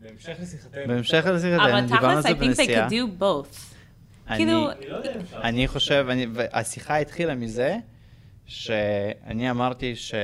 [0.00, 0.80] בהמשך לשיחתנו.
[0.86, 2.88] בהמשך אבל לשיחתנו, דיברנו על תכלס, זה I think they בנסיעה.
[2.88, 3.56] could do both.
[4.28, 4.98] אני- כאילו, אני לא.
[5.42, 7.76] אני חושב, אני, והשיחה התחילה מזה
[8.46, 10.14] שאני אמרתי ש...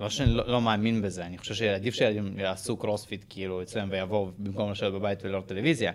[0.00, 4.30] לא שאני לא, לא מאמין בזה, אני חושב שעדיף שילדים יעשו קרוספיט כאילו אצלם ויבואו
[4.38, 5.92] במקום לשבת בבית ולראות טלוויזיה.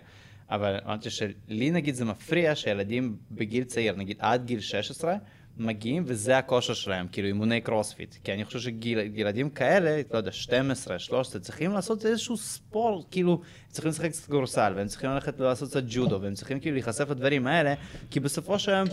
[0.50, 5.16] אבל אמרתי שלי נגיד זה מפריע שילדים בגיל צעיר, נגיד עד גיל 16,
[5.60, 8.16] מגיעים וזה הכושר שלהם, כאילו אימוני קרוספיט.
[8.24, 13.90] כי אני חושב שילדים כאלה, לא יודע, 12, 13, צריכים לעשות איזשהו ספורט, כאילו, צריכים
[13.90, 17.74] לשחק קצת כדורסל, והם צריכים ללכת לעשות קצת ג'ודו, והם צריכים כאילו להיחשף לדברים האלה,
[18.12, 18.88] כי בסופו של יום,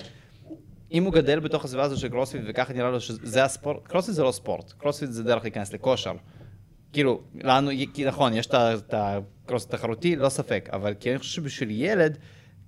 [0.93, 4.23] אם הוא גדל בתוך הסביבה הזו של קרוספיט וככה נראה לו שזה הספורט, קרוספיט זה
[4.23, 6.13] לא ספורט, קרוספיט זה דרך להיכנס לכושר.
[6.93, 7.71] כאילו, לנו,
[8.07, 12.19] נכון, יש את הקרוספיט התחרותי, לא ספק, אבל כי אני חושב שבשביל ילד,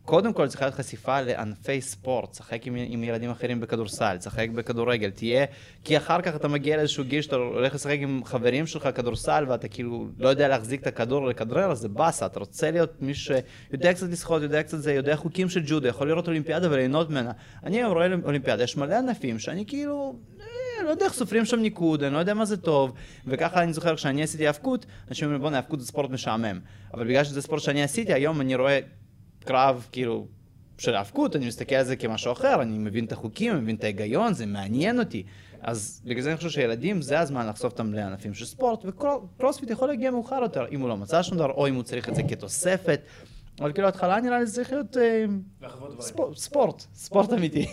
[0.07, 5.11] קודם כל צריכה להיות חשיפה לענפי ספורט, שחק עם, עם ילדים אחרים בכדורסל, שחק בכדורגל,
[5.11, 5.47] תהיה,
[5.85, 9.69] כי אחר כך אתה מגיע לאיזשהו גיל שאתה הולך לשחק עם חברים שלך כדורסל ואתה
[9.69, 13.35] כאילו לא יודע להחזיק את הכדור לכדרר, אז זה באסה, אתה רוצה להיות מישהו
[13.71, 17.33] שיודע קצת לשחות, יודע קצת זה, יודע חוקים של ג'ודו, יכול לראות אולימפיאדה וליהנות ממנה.
[17.64, 20.16] אני היום רואה אולימפיאדה, יש מלא ענפים שאני כאילו...
[20.40, 22.92] אה, לא יודע איך סופרים שם ניקוד, אני לא יודע מה זה טוב,
[23.27, 26.61] וככה אני זוכר כשאני עשיתי האבקות, אנשים אומרים בואנה האבקות זה ספורט משעמם,
[26.95, 28.81] אבל בגלל שזה ספורט שאני עשיתי, היום אני רואה
[29.46, 30.26] קרב כאילו
[30.78, 33.85] של האבקות, אני מסתכל על זה כמשהו אחר, אני מבין את החוקים, אני מבין את
[33.85, 35.22] ההיגיון, זה מעניין אותי.
[35.61, 39.88] אז בגלל זה אני חושב שילדים, זה הזמן לחשוף אותם לענפים של ספורט, וקרוספיט יכול
[39.88, 42.22] להגיע מאוחר יותר, אם הוא לא מצא שום דבר, או אם הוא צריך את זה
[42.22, 43.00] כתוספת.
[43.61, 45.24] אבל כאילו התחלה נראה לי צריך להיות אה,
[46.35, 47.66] ספורט, ספורט, אמיתי.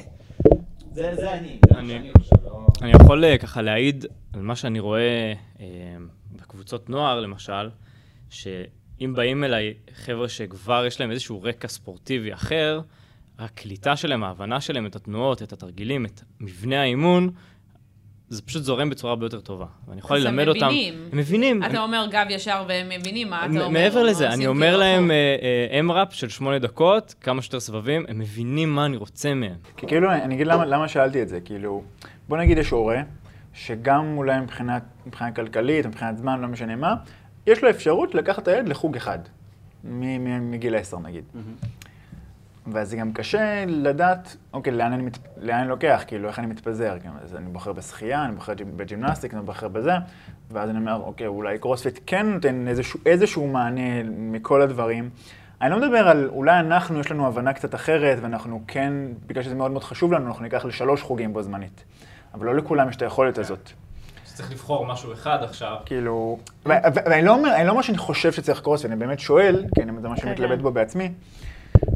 [0.94, 2.36] זה זה אני, זה מה אני- שאני חושב.
[2.46, 5.66] לא- אני יכול אה, ככה להעיד על מה שאני רואה אה,
[6.32, 7.70] בקבוצות נוער, למשל,
[9.00, 12.82] שאם באים אליי חבר'ה שכבר יש להם איזשהו רקע ספורטיבי אחר,
[13.40, 17.30] הקליטה שלהם, ההבנה שלהם, את התנועות, את התרגילים, את מבנה האימון,
[18.30, 19.66] זה פשוט זורם בצורה הרבה יותר טובה.
[19.88, 20.66] ואני יכול אז הם ללמד אותם...
[20.66, 20.94] מבינים.
[21.12, 21.64] הם מבינים.
[21.64, 23.70] אתה אומר גב ישר והם מבינים מה אתה אומר.
[23.70, 25.80] מעבר הם לזה, אני אומר כאילו להם הפוך.
[25.80, 29.56] AMRAP של שמונה דקות, כמה שיותר סבבים, הם מבינים מה אני רוצה מהם.
[29.78, 31.84] כי כאילו, אני אגיד למה, למה שאלתי את זה, כאילו,
[32.28, 33.02] בוא נגיד יש הורה,
[33.54, 36.96] שגם אולי מבחינת, מבחינה כלכלית, מבחינת זמן, לא משנה מה,
[37.48, 39.20] יש לו אפשרות לקחת את הילד לחוג אחד,
[39.84, 41.24] מגיל 10 נגיד.
[42.68, 46.48] ואז זה גם קשה לדעת, אוקיי, לאן אני, מת, לאן אני לוקח, כאילו, איך אני
[46.48, 46.98] מתפזר.
[47.00, 49.92] כאילו, אז אני בוחר בשחייה, אני בוחר gym- ב gymnastic, אני בוחר בזה,
[50.52, 55.10] ואז אני אומר, אוקיי, אולי קרוספיט כן נותן איזשהו, איזשהו מענה מכל הדברים.
[55.62, 58.94] אני לא מדבר על, אולי אנחנו, יש לנו הבנה קצת אחרת, ואנחנו כן,
[59.28, 61.84] בגלל שזה מאוד מאוד חשוב לנו, אנחנו ניקח לשלוש חוגים בו זמנית.
[62.34, 63.72] אבל לא לכולם יש את היכולת הזאת.
[64.34, 65.76] שצריך לבחור משהו אחד עכשיו.
[65.86, 69.82] כאילו, ואני לא אומר, אני לא אומר שאני חושב שצריך קרוספיט, אני באמת שואל, כי
[69.82, 70.62] אני- זה מה כן, מתלבט כן.
[70.64, 71.12] בו בעצמי.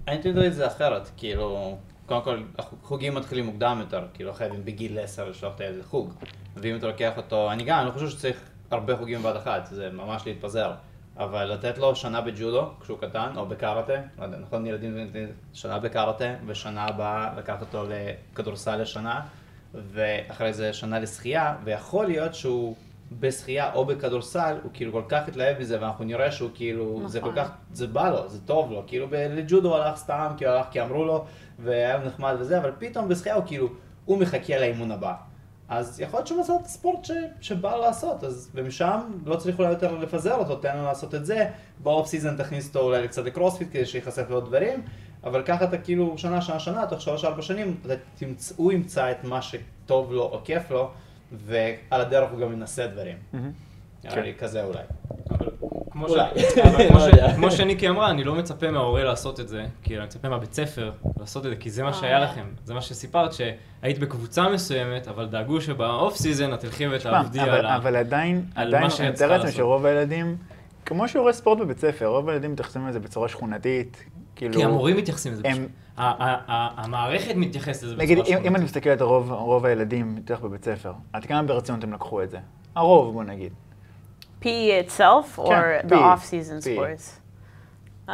[0.07, 4.65] אני תמיד רואה את זה אחרת, כאילו, קודם כל, החוגים מתחילים מוקדם יותר, כאילו, חייבים
[4.65, 6.13] בגיל 10 לשלוח את הילד לחוג.
[6.57, 8.37] ואם אתה לוקח אותו, אני גם, אני לא חושב שצריך
[8.71, 10.71] הרבה חוגים בבת אחת, זה ממש להתפזר.
[11.17, 15.07] אבל לתת לו שנה בג'ודו, כשהוא קטן, או בקראטה, לא יודע, נכון, ילדים
[15.53, 17.83] שנה בקראטה, ושנה הבאה לקחת אותו
[18.33, 19.21] לכדורסל לשנה,
[19.91, 22.75] ואחרי זה שנה לשחייה, ויכול להיות שהוא
[23.19, 27.31] בשחייה או בכדורסל, הוא כאילו כל כך התלהב מזה, ואנחנו נראה שהוא כאילו, זה כל
[27.31, 27.43] נכון.
[27.43, 31.05] כך, זה בא לו, זה טוב לו, כאילו לג'ודו הלך סתם, הוא הלך כי אמרו
[31.05, 31.25] לו,
[31.59, 33.69] והיה לו נחמד וזה, אבל פתאום בשחייה הוא כאילו,
[34.05, 35.13] הוא מחכה לאימון הבא.
[35.69, 37.11] אז יכול להיות שהוא מצא את הספורט ש,
[37.41, 41.25] שבא לו לעשות, אז ומשם לא צריך אולי יותר לפזר אותו, תן לו לעשות את
[41.25, 41.49] זה,
[41.83, 44.81] באוף סיזון תכניס אותו אולי קצת לקרוספיט כדי שייחשף לעוד דברים,
[45.27, 49.11] אבל ככה אתה כאילו שנה, שנה, שנה, תוך שלוש ארבע שנים, אתה תמצא, הוא ימצא
[49.11, 50.91] את מה שטוב לו או כיף לו,
[51.31, 53.17] ועל הדרך הוא גם ינסה דברים.
[54.03, 54.21] נראה כן.
[54.21, 54.79] לי כזה אולי.
[55.91, 56.23] כמו, אולי.
[56.39, 56.57] ש...
[56.57, 57.33] אבל כמו, לא.
[57.35, 60.91] כמו שניקי אמרה, אני לא מצפה מההורה לעשות את זה, כאילו, אני מצפה מהבית ספר
[61.19, 62.23] לעשות את זה, כי זה מה שהיה אה.
[62.23, 62.45] לכם.
[62.65, 67.65] זה מה שסיפרת, שהיית בקבוצה מסוימת, אבל דאגו שב off season את תלכי ותעבדי על
[67.65, 67.75] ה...
[67.75, 69.51] אבל עדיין, עדיין מה אני מתאר לעצמי.
[69.51, 70.37] שרוב הילדים,
[70.85, 74.03] כמו שיעורי ספורט בבית ספר, רוב הילדים מתייחסים לזה בצורה שכונתית.
[74.37, 78.89] כאילו, כי המורים מתייחסים לזה הם- המערכת מתייחסת לזה נגיד, בצורה אם, אם אני מסתכל
[78.89, 82.37] על רוב, רוב הילדים, בטח בבית ספר, עד כמה ברצינות הם לקחו את זה?
[82.75, 83.53] הרוב, בוא נגיד.
[84.41, 87.19] PE itself or Yeah, the off-season sports?
[88.09, 88.11] Um,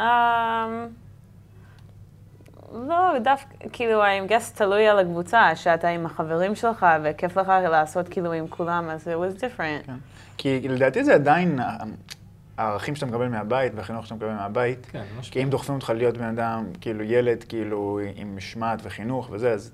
[2.88, 8.08] לא, דווקא, כאילו, אני guess תלוי על הקבוצה, שאתה עם החברים שלך וכיף לך לעשות
[8.08, 9.86] כאילו עם כולם, אז it was different.
[9.86, 9.94] כן.
[10.36, 11.58] כי לדעתי זה עדיין
[12.56, 14.86] הערכים שאתה מקבל מהבית והחינוך שאתה מקבל מהבית.
[14.86, 15.32] כן, משהו.
[15.32, 19.72] כי אם דוחפים אותך להיות בן אדם, כאילו ילד, כאילו עם משמעת וחינוך וזה, אז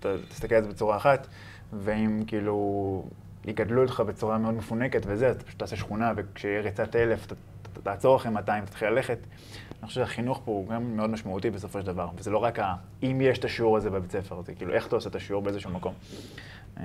[0.00, 1.26] אתה תסתכל על זה בצורה אחת,
[1.72, 3.04] ואם כאילו
[3.44, 7.34] יגדלו אותך בצורה מאוד מפונקת וזה, אז אתה פשוט תעשה שכונה, וכשיהיה ריצת אלף, אתה
[7.72, 9.18] אתה תעצור אחרי 200, תתחיל ללכת.
[9.80, 12.74] אני חושב שהחינוך פה הוא גם מאוד משמעותי בסופו של דבר, וזה לא רק ה...
[13.02, 15.70] אם יש את השיעור הזה בבית ספר, זה כאילו איך אתה עושה את השיעור באיזשהו
[15.70, 15.94] מקום.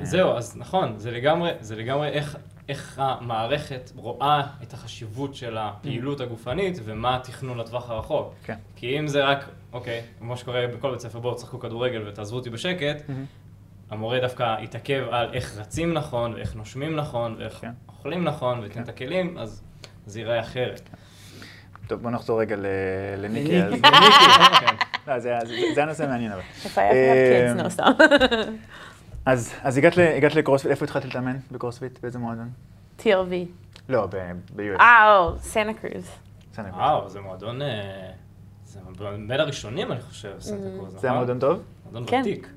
[0.02, 2.38] זהו, אז נכון, זה לגמרי, זה לגמרי איך,
[2.70, 8.34] איך המערכת רואה את החשיבות של הפעילות הגופנית ומה התכנון לטווח הרחוק.
[8.44, 8.56] כן.
[8.76, 12.50] כי אם זה רק, אוקיי, כמו שקורה בכל בית ספר, בואו תשחקו כדורגל ותעזבו אותי
[12.50, 13.02] בשקט,
[13.90, 17.72] המורה דווקא יתעכב על איך רצים נכון, ואיך נושמים נכון, ואיך כן.
[17.88, 18.84] אוכלים נכון, וייתן כן.
[18.84, 19.64] את הכלים, אז
[20.06, 20.90] זה ייראה אחרת.
[21.88, 22.56] טוב, בוא נחזור רגע
[23.18, 23.62] לניקי.
[23.62, 23.82] לניקי.
[24.60, 24.76] כן.
[25.08, 26.42] לא, זה הנושא מעניין אבל.
[27.70, 27.92] סתם.
[29.26, 32.00] אז אז הגעת ל- הגעת לקרוספיט, איפה התחלת להתאמן בקרוספיט?
[32.00, 32.50] באיזה מועדון?
[33.00, 33.34] TLV.
[33.90, 34.80] לא, ב-US.
[34.80, 36.10] אה, או, סנטה קרוז.
[36.54, 36.66] בסדר.
[36.74, 38.12] וואו, זה מועדון, אה,
[38.66, 38.80] זה
[39.28, 41.18] בין הראשונים, אני חושב, סנטה קרוז, זה היה נכון?
[41.18, 41.62] מועדון טוב?
[41.84, 42.22] מועדון כן.
[42.22, 42.50] ותיק.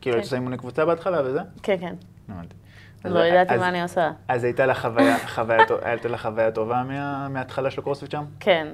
[0.00, 0.16] כאילו.
[0.16, 1.40] היית עושה אימוני קבוצה בהתחלה וזה?
[1.62, 1.94] כן, כן.
[2.28, 2.54] הבנתי.
[3.04, 4.10] לא ידעתי מה אני עושה.
[4.28, 5.18] אז הייתה לך חוויה-
[6.50, 8.24] טובה מה- מההתחלה של הקרוספיט שם?
[8.40, 8.66] כן,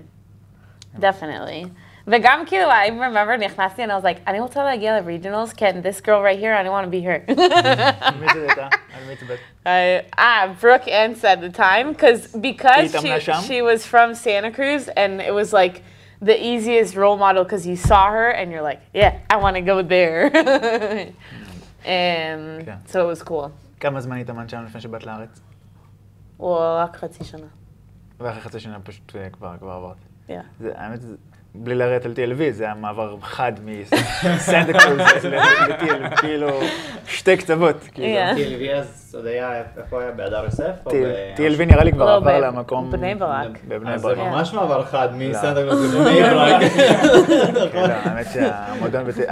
[0.96, 1.66] definitely.
[2.09, 6.01] וגם כאילו, I remember נכנסתי and I was like, אני רוצה להגיע ל-regionals, כן, this
[6.01, 7.33] girl right here, I want to be her.
[8.19, 8.67] מי זה הייתה?
[8.93, 9.39] על מי הצבעת?
[9.65, 13.33] I, ah, Brooke Ants at the time, cause because התאמנה she, שם?
[13.47, 15.81] she was from Santa Cruz and it was like
[16.21, 19.61] the easiest role model because you saw her and you're like, yeah, I want to
[19.61, 20.21] go there.
[21.85, 22.77] and Okay.
[22.85, 23.49] so it was cool.
[23.79, 25.41] כמה זמן התאמנת שם לפני שבאת לארץ?
[26.39, 26.43] well,
[26.83, 27.47] רק חצי שנה.
[28.19, 29.95] ואחרי חצי שנה פשוט אה, כבר כבר עברת.
[30.29, 30.31] Yeah.
[30.59, 31.15] זה, האמת, זה,
[31.54, 36.48] בלי לרדת על TLV, זה היה מעבר חד מסנטה קרוז ל-TLV, כאילו,
[37.06, 37.76] שתי קצוות.
[37.94, 38.20] כאילו.
[38.36, 40.10] TLV אז עוד היה, איפה היה?
[40.10, 40.70] בהדר יוסף?
[41.36, 42.90] TLV נראה לי כבר לא, עבר למקום...
[42.90, 43.48] בני ברק.
[43.68, 44.18] בבני אז זה ברק.
[44.18, 45.70] ממש מעבר חד מסנטה לא.
[45.70, 46.62] קרוז לבני ברק.
[47.72, 49.04] כן, לא, האמת שהמועדון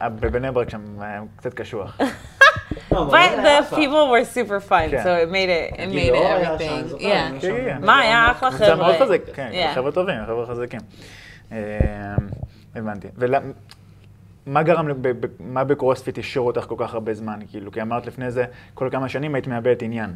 [0.00, 1.98] ה- בבני ברק שם היה קצת קשוח.
[2.92, 3.80] לא, But the people
[4.12, 5.02] were super fun, כן.
[5.02, 6.98] so it made it, it made גילאור it everything.
[7.00, 7.78] כן.
[7.80, 9.06] מה, היה אחלה זה מאוד חבר'ה.
[9.06, 9.70] חזק, כן.
[9.74, 10.80] חבר'ה טובים, חבר'ה חזקים.
[11.52, 11.58] אה,
[12.74, 13.08] הבנתי.
[14.46, 14.88] ומה גרם,
[15.40, 17.38] מה בקרוספיט השאיר אותך כל כך הרבה זמן?
[17.50, 20.14] כאילו, כי אמרת לפני זה, כל כמה שנים היית מאבדת עניין.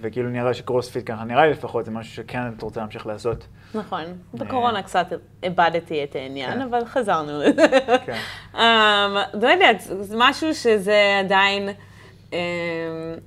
[0.00, 3.46] וכאילו נראה שקרוספיט ככה, נראה לי לפחות, זה משהו שכן את רוצה להמשיך לעשות.
[3.74, 4.04] נכון.
[4.34, 5.06] בקורונה קצת
[5.42, 6.60] איבדתי את העניין, כן.
[6.60, 7.66] אבל חזרנו לזה.
[8.06, 8.18] כן.
[8.54, 8.60] אמ,
[9.34, 11.68] לא יודעת, זה משהו שזה עדיין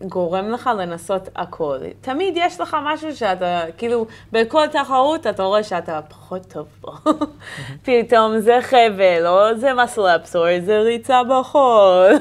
[0.08, 1.78] גורם לך לנסות הכל.
[2.02, 6.92] תמיד יש לך משהו שאתה, כאילו, בכל תחרות אתה רואה שאתה פחות טוב בו.
[7.86, 12.12] פתאום זה חבל, או זה muscle ups, או איזה ריצה בחול.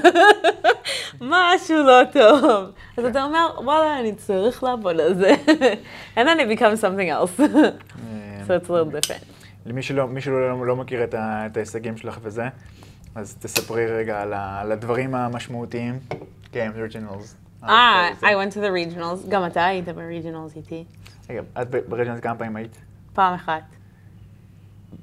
[1.20, 2.70] משהו לא טוב.
[2.96, 5.34] אז אתה אומר, וואלה, אני צריך לעבוד על זה.
[6.16, 7.40] And then it becomes something else.
[8.46, 9.24] so it's a little different.
[9.66, 12.48] למי שלא, שלא לא, לא מכיר את, ה, את ההישגים שלך וזה,
[13.14, 15.98] אז תספרי רגע על, ה, על הדברים המשמעותיים.
[16.52, 17.36] כן, אוריג'ינלס.
[17.64, 19.28] אה, I went to the regionals.
[19.28, 20.84] גם אתה היית ב-regionals איתי.
[21.30, 22.76] רגע, את ברג'ינלס כמה פעמים היית?
[23.12, 23.62] פעם אחת.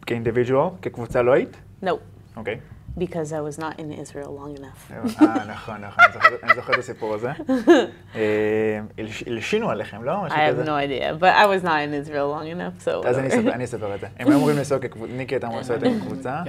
[0.05, 0.69] כאינדיבידואל?
[0.81, 1.57] כקבוצה לא היית?
[1.83, 1.87] No,
[2.35, 2.59] אוקיי.
[2.99, 4.93] because I was not in Israel long enough.
[4.93, 5.03] אה,
[5.47, 6.03] נכון, נכון,
[6.43, 7.31] אני זוכר- את הסיפור הזה.
[8.15, 10.27] אה, הלש- הלשינו עליכם, לא?
[10.27, 13.07] I have no idea, but I was not in Israel long enough, so.
[13.07, 14.07] אז אני אספר- את זה.
[14.19, 16.43] הם אמורים לנסוע כקבוצה, ניקי הייתה אמורה לנסוע איתה כקבוצה,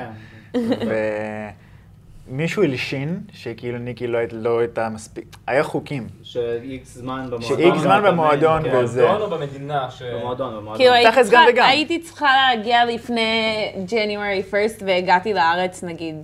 [2.29, 6.07] ומישהו הלשין, שכאילו ניקי לא היית- לא הייתה מספיק, היה חוקים.
[6.23, 7.43] שאיקס זמן במועדון.
[7.43, 8.77] שאיקס זמן במועדון כן.
[8.77, 9.03] וזה.
[9.03, 10.03] במועדון או במדינה ש...
[10.03, 10.77] במועדון, במועדון.
[10.77, 11.67] כאילו הייתי תכלס גם צריכה- וגם.
[11.69, 16.15] הייתי צריכה להגיע לפני January 1st, והגעתי לארץ נגיד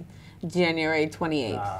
[0.45, 1.25] January 28th.
[1.59, 1.77] אה.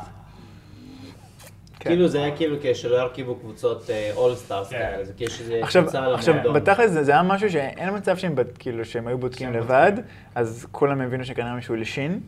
[1.81, 1.91] כן.
[1.91, 4.79] כאילו זה היה כאילו כשלא ירכיבו קבוצות all stars כן.
[4.79, 6.55] כאלה, זה כאילו שזה עכשיו, קבוצה עכשיו, למועדון.
[6.55, 9.93] בתכלס זה, היה משהו שאין מצב שהם, כאילו, שהם היו בודקים לבד,
[10.35, 12.21] אז כולם הבינו שכנראה מישהו הלשין,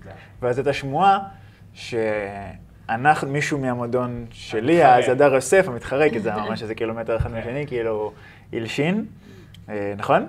[0.42, 1.18] ואז הייתה שמועה
[1.74, 4.86] שאנחנו, מישהו מהמועדון שלי.
[4.86, 8.12] אז הדר יוסף, המתחרה, כי זה ממש איזה קילומטר אחד מהשני, כאילו,
[8.52, 9.04] הלשין,
[9.68, 10.26] אה, נכון?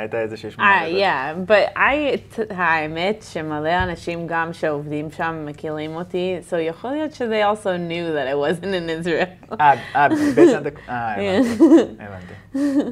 [0.00, 0.70] הייתה איזה שמועה.
[0.70, 0.98] אה, כזאת.
[1.00, 7.22] yeah, but I, האמת שמלא אנשים גם שעובדים שם מכירים אותי, so יכול להיות ש-
[7.22, 9.54] they also knew that I wasn't in Israel.
[9.60, 10.14] אה, אה, אתה...
[10.88, 11.38] אה,
[12.00, 12.34] הבנתי.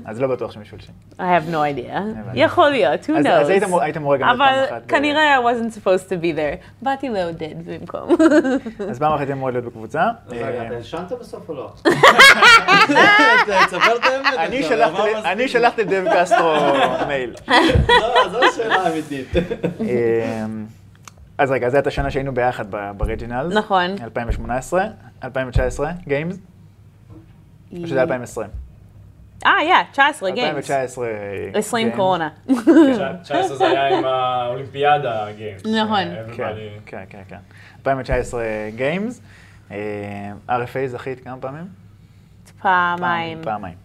[0.07, 0.95] אז לא בטוח שמישהו הלשין.
[1.19, 1.99] I have no idea.
[2.35, 3.81] יכול להיות, who אז- אז היית knows.
[3.83, 6.83] היית אמורה גם פעם אבל אחת ב- כנראה I wasn't supposed to be there.
[6.83, 8.09] באתי לעודד במקום.
[8.91, 10.03] אז פעם אחת אמורות להיות בקבוצה.
[10.27, 11.73] אז רגע, אה, אתה הלשנת בסוף או לא?
[15.25, 16.55] אני שלחתי לדייב קסטרו
[17.09, 17.35] מייל.
[17.47, 17.53] זו-
[18.33, 19.29] זו השאלה האמיתית.
[19.81, 20.67] אמ,
[21.39, 23.55] אז רגע, זו הייתה שנה שהיינו ביחד ב- ב Regionals.
[23.55, 23.91] נכון.
[24.03, 24.85] 2018,
[25.25, 26.39] 2019, Games,
[27.83, 28.49] או שזה 2020?
[29.47, 30.57] אה, yeah, 19 Games.
[30.71, 31.09] 2019
[31.55, 31.97] 20 Games.
[31.97, 32.29] קורונה.
[33.23, 35.63] 19 זה היה עם האולימפיאדה Games.
[35.67, 36.05] נכון.
[36.37, 36.55] כן,
[36.87, 37.37] כן, כן, כן.
[37.79, 38.43] 2019
[38.77, 39.21] גיימס.
[40.49, 41.65] RFA זכית כמה פעמים?
[42.63, 43.39] פעמיים.
[43.43, 43.82] פעמיים.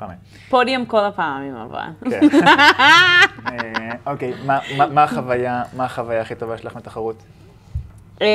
[0.00, 0.18] פעמיים.
[0.48, 1.86] פודיום כל הפעמים אבל.
[2.10, 2.20] כן.
[4.06, 4.32] אוקיי,
[4.94, 7.22] מה- החוויה, מה החוויה הכי טובה שלך מתחרות?
[8.20, 8.26] אמ,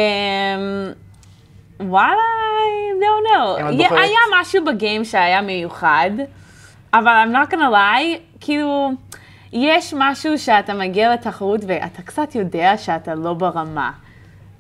[1.79, 3.27] וואלה, I don't
[3.61, 3.63] know.
[3.97, 6.09] היה משהו בגיים שהיה מיוחד,
[6.93, 8.91] אבל I'm not gonna lie, כאילו,
[9.53, 13.91] יש משהו שאתה מגיע לתחרות ואתה קצת יודע שאתה לא ברמה.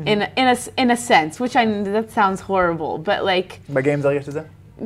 [0.01, 4.05] In, a- in, a, in a sense, which I, that sounds horrible, but like, בגיימס
[4.05, 4.41] הרגשת את זה?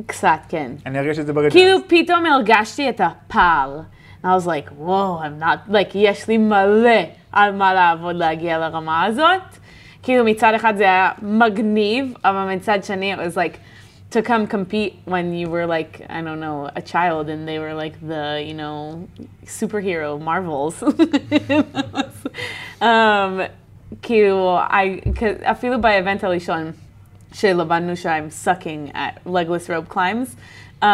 [0.06, 0.72] קצת, כן.
[0.86, 1.54] אני הרגשת את זה ברג'ינלס.
[1.54, 3.80] כאילו פתאום הרגשתי את הפער.
[4.22, 7.00] And I was like, whoa, I'm not, like, יש לי מלא
[7.32, 9.42] על מה לעבוד להגיע לרמה הזאת.
[10.02, 13.56] כאילו מצד אחד זה היה מגניב, אבל מצד שני it was like,
[14.10, 17.74] to come compete when you were like, I don't know, a child and they were
[17.74, 19.06] like the, you know,
[19.46, 20.82] superhero Marvels.
[22.82, 23.40] um,
[24.02, 25.10] כאילו, I,
[25.50, 26.72] אפילו באבנט הראשון,
[27.33, 30.35] שלמדנו שם sucking at legless rope climbs.
[30.81, 30.85] Um,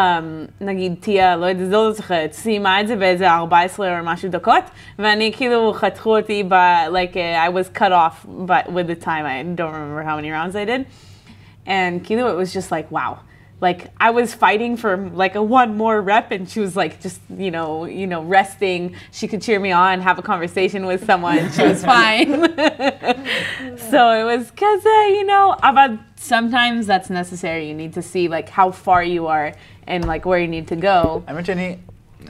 [0.61, 4.63] נגיד טיה, לא יודעת, לא זוכרת, סיימה את זה באיזה 14 או משהו דקות,
[4.99, 6.53] ואני כאילו חתכו אותי ב...
[6.91, 10.31] like uh, I was cut off but with the time, I don't remember how many
[10.31, 10.85] rounds I did.
[11.65, 13.19] And כאילו it was just like, wow.
[13.61, 17.21] Like I was fighting for like a one more rep and she was like just,
[17.45, 18.95] you know, you know, resting.
[19.11, 21.51] She could cheer me on, have a conversation with someone.
[21.51, 22.29] She was fine.
[23.91, 27.68] so it was cause, uh, you know, but Sometimes that's necessary.
[27.68, 29.52] You need to see like how far you are
[29.86, 31.20] and like where you need to go.
[31.26, 31.76] האמת שאני,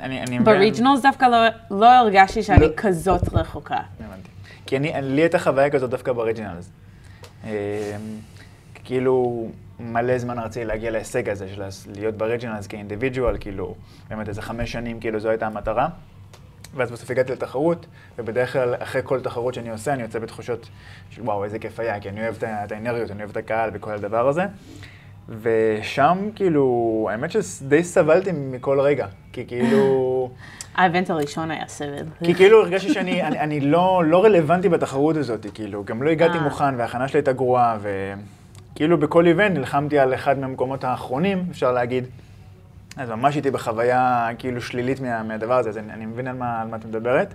[0.01, 1.37] אני, אני בריג'נלס דווקא לא,
[1.71, 2.67] לא הרגשתי שאני.
[2.77, 3.81] כזאת רחוקה.
[4.01, 4.29] הבנתי.
[4.67, 6.71] כי אני, לי הייתה חוויה כזאת דווקא בריג'ינלס.
[7.45, 7.51] אמ,
[8.85, 9.47] כאילו,
[9.81, 11.63] מלא זמן רציתי להגיע להישג הזה של
[11.95, 13.75] להיות בריג'ינלס כאינדיבידואל, כאילו,
[14.11, 15.89] באמת איזה חמש שנים, כאילו, זו הייתה המטרה.
[16.77, 17.87] ואז בסוף הגעתי לתחרות,
[18.19, 20.69] ובדרך כלל אחרי כל תחרות שאני עושה, אני יוצא בתחושות
[21.11, 23.91] של וואו, איזה כיף היה, כי אני אוהב את האנרגיות, אני אוהב את הקהל וכל
[23.91, 24.43] הדבר הזה.
[25.29, 30.31] ושם, כאילו, האמת שדי סבלתי מכל רגע, כי כאילו...
[30.77, 32.05] האבנט הראשון היה סבל.
[32.25, 36.39] כי כאילו הרגשתי שאני אני, אני לא, לא רלוונטי בתחרות הזאת, כאילו, גם לא הגעתי
[36.39, 36.43] אה.
[36.43, 37.79] מוכן וההכנה שלי הייתה גרועה,
[38.73, 42.05] וכאילו בכל איבנט נלחמתי על אחד מהמקומות האחרונים, אפשר להגיד.
[42.97, 46.61] אז ממש הייתי בחוויה כאילו שלילית מה, מהדבר הזה, אז אני, אני מבין על מה,
[46.63, 47.35] על מה את מדברת.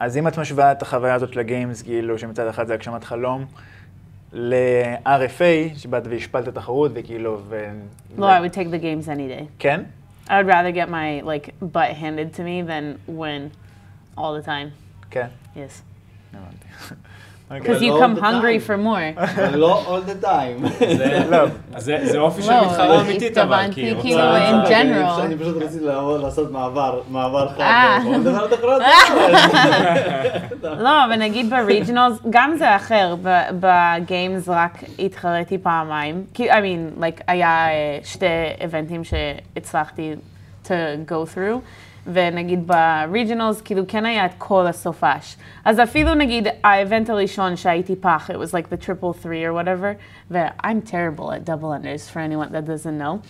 [0.00, 3.44] אז אם את משווה את החוויה הזאת של הגיימס, כאילו, שמצד אחד זה הגשמת חלום,
[4.32, 7.70] ל-RFA, שבאת והשפלת תחרות, וכאילו, ו...
[8.18, 9.44] No, I would take the games any day.
[9.58, 9.82] כן?
[10.26, 13.50] I would rather get my like butt handed to me than win
[14.16, 14.70] all the time.
[15.10, 15.26] כן.
[15.56, 15.82] Yes.
[16.34, 16.94] הבנתי.
[17.50, 19.08] Because you come hungry for more.
[19.16, 20.84] אבל לא all the time.
[21.78, 24.50] זה אופי של מתחרה אמיתית, אבל, כי היא כאילו רוצה...
[24.50, 25.20] in general.
[25.22, 25.84] אני פשוט רציתי
[26.22, 27.98] לעשות מעבר, מעבר חד.
[30.62, 33.14] לא, אבל נגיד בריג'נלס, גם זה אחר,
[33.60, 36.24] בגיימס רק התחרתי פעמיים.
[36.34, 37.66] כי, I mean, like, היה
[38.04, 38.26] שתי
[38.60, 40.14] איבנטים שהצלחתי
[40.64, 40.68] to
[41.08, 41.58] go through.
[42.07, 45.35] ונגיד בריג'נלס, כאילו כן היה את כל הסופש.
[45.65, 49.97] אז אפילו נגיד האיבנט הראשון שהייתי פח, it was like the triple three or whatever,
[50.31, 53.21] ו-I'm terrible at double unders for anyone that doesn't know.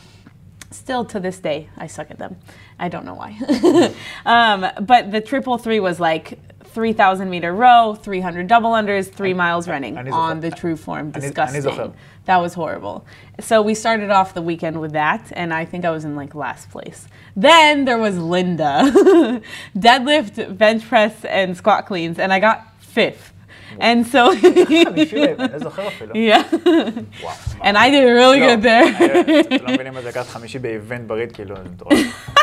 [0.71, 2.35] Still to this day, I suck at them.
[2.79, 3.31] I don't know why.
[4.25, 4.59] um,
[4.91, 9.68] but the triple three was like 3,000 meter row, 300 double unders, three and, miles
[9.68, 11.10] running and, on the true form.
[11.10, 11.94] Disgusting.
[12.26, 13.06] That was horrible.
[13.40, 16.34] So we started off the weekend with that, and I think I was in like
[16.34, 17.08] last place.
[17.34, 19.40] Then there was Linda,
[19.76, 23.32] deadlift, bench press, and squat cleans, and I got fifth.
[23.78, 24.18] And so,
[24.88, 26.14] חמישי, אני זוכר אפילו.
[26.14, 26.54] yeah.
[27.22, 27.32] וואו.
[27.62, 29.02] And I did really לא, good there.
[29.56, 31.98] אתם לא מבינים מה זה לקחת חמישי באיבנט בריד, כאילו, זה מטורף.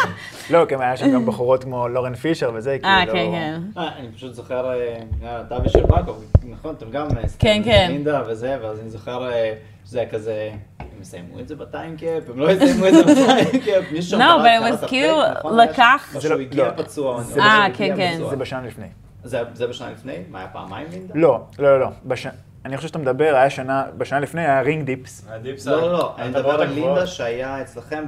[0.51, 3.13] לא, כי היה שם גם בחורות כמו לורן פישר וזה, אה, כאילו...
[3.13, 3.61] כן, כן.
[3.81, 4.99] אה, אני פשוט זוכר, אה,
[5.41, 6.13] אתה ושל בקו,
[6.43, 7.07] נכון, אתם גם...
[7.17, 7.87] אה, כן, כן.
[7.91, 9.53] לינדה וזה, ואז אני זוכר אה,
[9.85, 14.11] שזה היה כזה, הם יסיימו את זה בטיימקאפ, הם לא יסיימו את זה בטיימקאפ, מישהו
[14.11, 15.57] שם No, קרא- but it קרא was את הפייק, כאילו נכון?
[15.59, 17.21] לקח- או זה לא- שהוא הגיע לא, פצוע.
[17.21, 18.17] זה אה, כן, כן.
[18.29, 18.85] זה בשנה לפני.
[19.25, 20.17] זה זה בשנה לפני?
[20.29, 21.13] מה, היה פעמיים לינדה?
[21.17, 21.89] לא, לא, לא, לא.
[22.05, 22.27] בש...
[22.65, 25.25] אני חושב שאתה מדבר, היה שנה, בשנה לפני היה רינג דיפס.
[25.29, 26.67] הדיפס לא, לא, לא, אני מדבר על.
[26.69, 28.05] לינדה שהיה אצלכם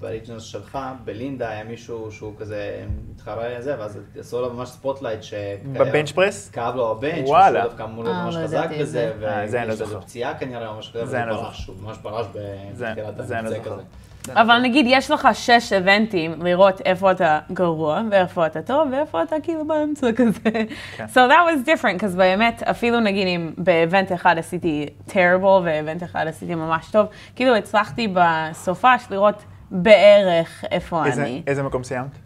[0.00, 5.88] בריג'נס שלך, בלינדה היה מישהו שהוא כזה מתחרה זה, ואז עשו לו ממש spotlight שכאב
[5.88, 6.50] ב bench press?
[6.50, 7.26] כאב לו ה bench.
[7.26, 9.58] שהוא דווקא אמור להיות אה, ממש לא חזק בזה, זה.
[9.58, 10.00] אה, לא ויש לו.
[10.00, 11.50] פציעה כנראה משהו כזה, לא והוא זוכר.
[11.50, 13.60] פרש, הוא ממש פרש בתחילת זוכר.
[13.60, 13.82] כזה.
[14.30, 19.36] אבל נגיד, יש לך שש איבנטים לראות איפה אתה גרוע, ואיפה אתה טוב, ואיפה אתה
[19.42, 20.64] כאילו באמצע כזה.
[20.96, 21.04] כן.
[21.04, 25.70] So that was different, כי באמת, אפילו נגיד אם ב event אחד עשיתי terrible, ו
[25.70, 27.06] event אחד עשיתי ממש טוב,
[27.36, 31.42] כאילו הצלחתי בסופש לראות בערך איפה אני.
[31.46, 32.18] איזה מקום סיימת?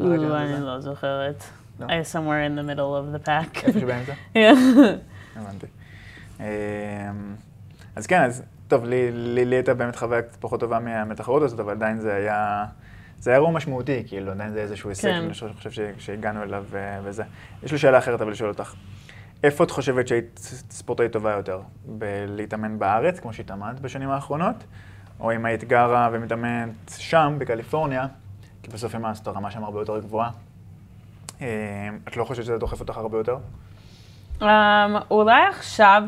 [0.00, 1.44] או, אני לא זוכרת.
[1.80, 1.86] לא.
[1.86, 3.66] I somewhere in the middle of the pack.
[3.66, 4.12] איפה שבאמצע?
[5.36, 5.66] הבנתי.
[6.40, 6.46] אמ,
[7.96, 8.42] אז כן, אז
[8.72, 12.00] טוב, לי, לי, לי הייתה באמת חוויה קצת פחות טובה מה- מהתחרות הזאת, אבל עדיין
[12.00, 12.64] זה היה,
[13.18, 15.24] זה היה אירוע משמעותי, כאילו, עדיין זה איזשהו הישג, כן.
[15.24, 17.22] אני חושב שהגענו אליו אה, וזה.
[17.62, 18.74] יש לי שאלה אחרת, אבל לשאול אותך.
[19.44, 20.38] איפה את חושבת שהיית
[20.70, 21.60] ספורטאית טובה יותר?
[21.84, 24.56] בלהתאמן בארץ, כמו שהתאמנת בשנים האחרונות?
[25.20, 28.06] או אם היית גרה ומתאמנת שם, בקליפורניה,
[28.62, 30.30] כי בסוף עם האסטר הרמה שם הרבה יותר גבוהה.
[31.40, 31.46] אמ,
[32.08, 33.36] את לא חושבת שזה דוחף אותך הרבה יותר?
[34.40, 34.44] Um,
[35.10, 36.02] אולי עכשיו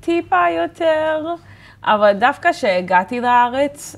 [0.00, 1.34] טיפה יותר,
[1.84, 3.96] אבל דווקא כשהגעתי לארץ,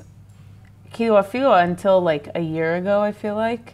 [0.91, 3.71] כאילו אפילו until like a year ago, I feel like,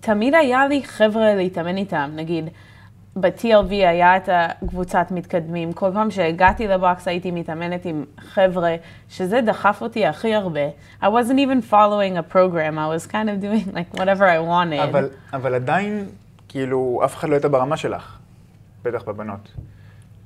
[0.00, 2.48] תמיד היה לי חבר'ה להתאמן איתם, נגיד.
[3.20, 8.74] ב-TLV היה את הקבוצת מתקדמים, כל פעם שהגעתי לבוקס הייתי מתאמנת עם חבר'ה,
[9.08, 10.60] שזה דחף אותי הכי הרבה.
[11.02, 14.82] I wasn't even following a program, I was kind of doing like whatever I wanted.
[14.90, 16.06] אבל, אבל עדיין,
[16.48, 18.18] כאילו, אף אחד לא הייתה ברמה שלך.
[18.82, 19.48] בטח בבנות.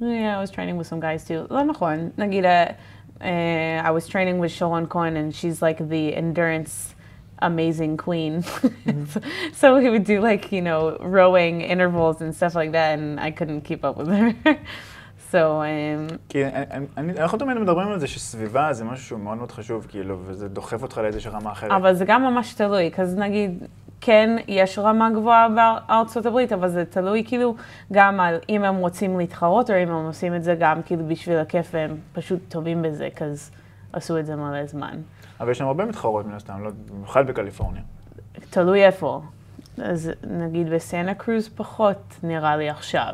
[0.03, 1.47] Yeah, I was training with some guys too.
[1.49, 2.77] Lo mejor, Nagita,
[3.21, 6.97] eh, I was training with Shohan Cohen, and she's like the endurance
[7.39, 8.43] amazing queen.
[8.43, 9.53] Mm-hmm.
[9.53, 13.31] so we would do like, you know, rowing intervals and stuff like that, and I
[13.31, 14.35] couldn't keep up with her.
[15.33, 19.39] so, um, כי אני, אני, אנחנו תמיד מדברים על זה שסביבה זה משהו שהוא מאוד
[19.39, 21.71] מאוד חשוב, כאילו, וזה דוחף אותך לאיזושהי רמה אחרת.
[21.71, 23.65] אבל זה גם ממש תלוי, אז נגיד,
[24.01, 27.55] כן, יש רמה גבוהה בארצות הברית, אבל זה תלוי כאילו
[27.93, 31.39] גם על אם הם רוצים להתחרות, או אם הם עושים את זה גם כאילו בשביל
[31.39, 33.51] הכיף, והם פשוט טובים בזה, אז
[33.93, 34.97] עשו את זה מלא זמן.
[35.41, 37.83] אבל יש שם הרבה מתחרות מן הסתם, לא, במיוחד בקליפורניה.
[38.51, 39.23] תלוי איפה.
[39.79, 43.13] אז נגיד בסנטה קרוז פחות, נראה לי עכשיו.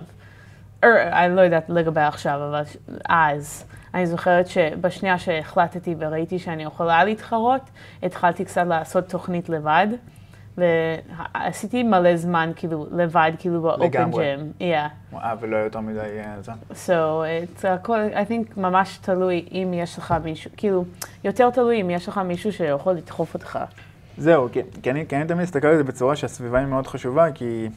[0.83, 2.63] אני לא יודעת לגבי עכשיו, אבל
[3.09, 3.65] אז.
[3.95, 7.61] אני זוכרת שבשנייה שהחלטתי וראיתי שאני יכולה להתחרות,
[8.03, 9.87] התחלתי קצת לעשות תוכנית לבד.
[10.59, 14.37] ועשיתי מלא זמן כאילו לבד, כאילו באופן לגמרי.
[14.37, 14.53] ג'ים.
[14.59, 15.15] Yeah.
[15.15, 16.53] אה, ולא יותר מדי אה, זה.
[16.87, 17.25] So
[17.61, 20.85] it's הכל, I think ממש תלוי אם יש לך מישהו, כאילו,
[21.25, 23.59] יותר תלוי אם יש לך מישהו שיכול לדחוף אותך.
[24.17, 27.33] זהו, כי, כי, אני, כי אני תמיד מסתכל על זה בצורה שהסביבה היא מאוד חשובה,
[27.33, 27.69] כי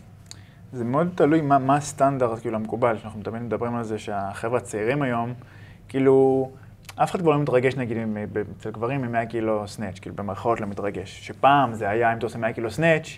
[0.73, 5.01] זה מאוד תלוי מה, מה הסטנדרט כאילו המקובל, שאנחנו תמיד מדברים על זה שהחבר'ה הצעירים
[5.01, 5.33] היום,
[5.89, 6.49] כאילו,
[6.95, 7.97] אף אחד כבר לא מתרגש נגיד
[8.57, 11.27] אצל גברים עם 100 קילו סנאץ', כאילו במרכאות לא מתרגש.
[11.27, 13.17] שפעם זה היה, אם אתה עושה 100 קילו סנאץ',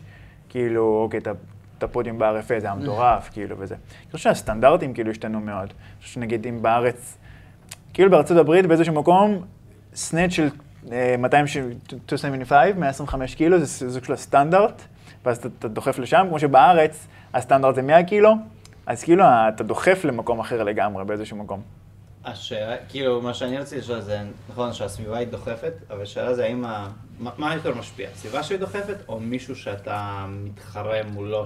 [0.49, 1.31] כאילו, אוקיי, אתה
[1.77, 3.75] את הפודיום ב-RFA, זה היה מטורף, כאילו, וזה.
[3.75, 5.69] אני חושב שהסטנדרטים כאילו השתנו מאוד.
[5.69, 7.17] אני חושב שנגיד אם בארץ,
[7.93, 9.41] כאילו בארצות הברית באיזשהו מקום,
[9.95, 10.49] סנט של
[10.91, 14.81] אה, 275, 125 קילו, זה סוג של הסטנדרט,
[15.25, 18.33] ואז אתה, אתה דוחף לשם, כמו שבארץ הסטנדרט זה 100 קילו,
[18.85, 21.61] אז כאילו אתה דוחף למקום אחר לגמרי באיזשהו מקום.
[22.25, 26.65] השאלה, כאילו, מה שאני רציתי לשאול זה, נכון שהסביבה היא דוחפת, אבל השאלה זה האם,
[26.65, 26.87] ה...
[27.19, 28.09] מה, מה יותר משפיע?
[28.09, 31.45] הסביבה שהיא דוחפת, או מישהו שאתה מתחרה מולו,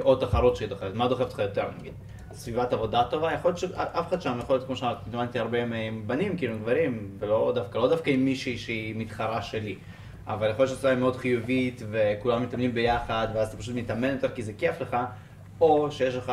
[0.00, 0.94] או תחרות שהיא דוחפת?
[0.94, 1.92] מה דוחף אותך יותר, נגיד?
[2.32, 3.32] סביבת עבודה טובה?
[3.32, 7.10] יכול להיות שאף אחד שם, יכול להיות, כמו שאמרתי, הרבה עם בנים, כאילו, עם גברים,
[7.18, 9.76] ולא דווקא, לא דווקא עם מישהי שהיא מתחרה שלי.
[10.26, 14.28] אבל יכול להיות שהסביבה היא מאוד חיובית, וכולם מתאמנים ביחד, ואז אתה פשוט מתאמן יותר
[14.28, 14.96] כי זה כיף לך,
[15.60, 16.32] או שיש לך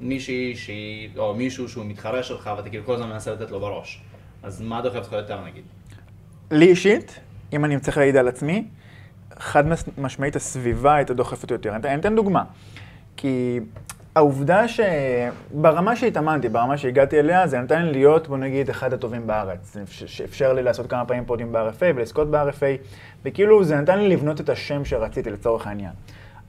[0.00, 4.02] מישהי שהיא, או מישהו שהוא מתחרה שלך, ואתה כאילו כל הזמן מנסה לתת לו בראש.
[4.42, 5.64] אז מה דוחף אותך יותר נגיד?
[6.50, 7.20] לי אישית,
[7.52, 8.64] אם אני צריך להעיד על עצמי,
[9.38, 9.64] חד
[9.98, 11.74] משמעית הסביבה הייתה דוחפת יותר.
[11.74, 12.42] אני אתן דוגמה.
[13.16, 13.60] כי
[14.14, 19.76] העובדה שברמה שהתאמנתי, ברמה שהגעתי אליה, זה נתן לי להיות, בוא נגיד, אחד הטובים בארץ.
[19.86, 22.86] שאפשר לי לעשות כמה פעמים פודים ב-RFA ולזכות ב-RFA,
[23.24, 25.92] וכאילו זה נתן לי לבנות את השם שרציתי לצורך העניין.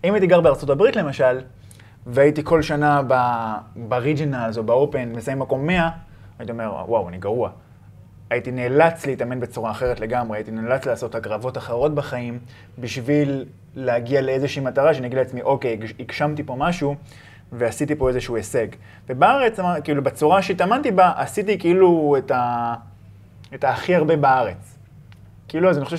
[0.04, 1.40] אם הייתי גר בארצות הברית למשל,
[2.08, 3.02] והייתי כל שנה
[3.76, 5.90] בריג'ינלס או באופן מסיים מקום 100,
[6.40, 7.50] הייתי אומר, וואו, אני גרוע.
[8.30, 12.40] הייתי נאלץ להתאמן בצורה אחרת לגמרי, הייתי נאלץ לעשות הקרבות אחרות בחיים
[12.80, 13.46] בשביל
[13.76, 16.96] להגיע לאיזושהי מטרה, שאני אגיד לעצמי, אוקיי, הגשמתי פה משהו
[17.52, 18.68] ועשיתי פה איזשהו הישג.
[19.10, 22.74] ובארץ, כאילו, בצורה שהתאמנתי בה, עשיתי כאילו את, ה...
[23.54, 24.78] את הכי הרבה בארץ.
[25.48, 25.98] כאילו, אז אני חושב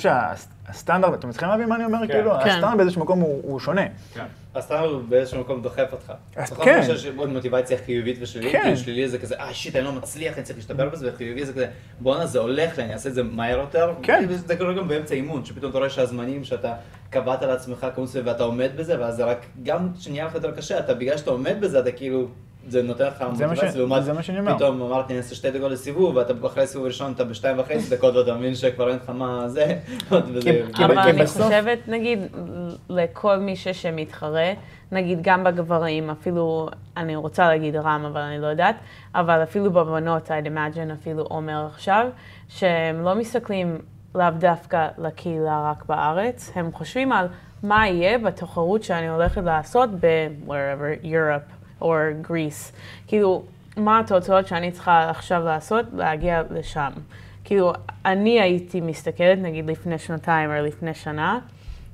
[0.67, 1.99] שהסטנדרט, אתם צריכים להבין מה אני אומר?
[2.07, 2.13] כן.
[2.13, 2.51] כאילו, כן.
[2.51, 3.83] הסטנדרט באיזשהו מקום הוא, הוא שונה.
[4.15, 4.25] כן.
[4.55, 6.13] הסטנדרט באיזשהו מקום דוחף אותך.
[6.37, 6.65] אז נכון?
[6.65, 6.83] כן.
[6.83, 8.63] שיש עוד מוטיבציה חיובית ושלילית, כן.
[8.63, 11.53] כאילו שלילי זה כזה, אה שיט, אני לא מצליח, אני צריך להשתפר בזה, וחיובי זה
[11.53, 11.67] כזה,
[12.01, 13.95] בואנה זה הולך לי, אני אעשה את זה מהר יותר.
[14.03, 14.25] כן.
[14.29, 16.75] וזה קורה גם באמצע אימון, שפתאום אתה רואה שהזמנים שאתה
[17.11, 20.95] קבעת לעצמך סביב ואתה עומד בזה, ואז זה רק, גם כשנהיה לך יותר קשה, אתה
[20.95, 22.29] בגלל שאתה עומד בזה, אתה כאילו,
[22.69, 24.57] זה נותן לך מוטיבציה, לעומת זה מה שאני אומר.
[24.57, 28.17] פתאום אמרתי, אני אעשה שתי דקות לסיבוב, ואתה אחרי הסיבוב הראשון אתה בשתיים וחצי דקות,
[28.17, 29.65] ואתה מבין שכבר אין לך מה זה,
[30.11, 32.19] אבל אני חושבת, נגיד,
[32.89, 34.53] לכל מי שמתחרה,
[34.93, 38.77] נגיד גם בגברים, אפילו, אני רוצה להגיד רם, אבל אני לא יודעת,
[39.15, 42.07] אבל אפילו בבנות, I'd imagine, אפילו עומר עכשיו,
[42.49, 43.79] שהם לא מסתכלים
[44.15, 47.27] לאו דווקא לקהילה רק בארץ, הם חושבים על
[47.63, 52.73] מה יהיה בתחרות שאני הולכת לעשות ב-wherever, Europe or Greece.
[53.07, 53.43] כאילו,
[53.77, 56.91] מה התוצאות שאני צריכה עכשיו לעשות, להגיע לשם.
[57.45, 57.73] כאילו,
[58.05, 61.39] אני הייתי מסתכלת, נגיד לפני שנתיים או לפני שנה,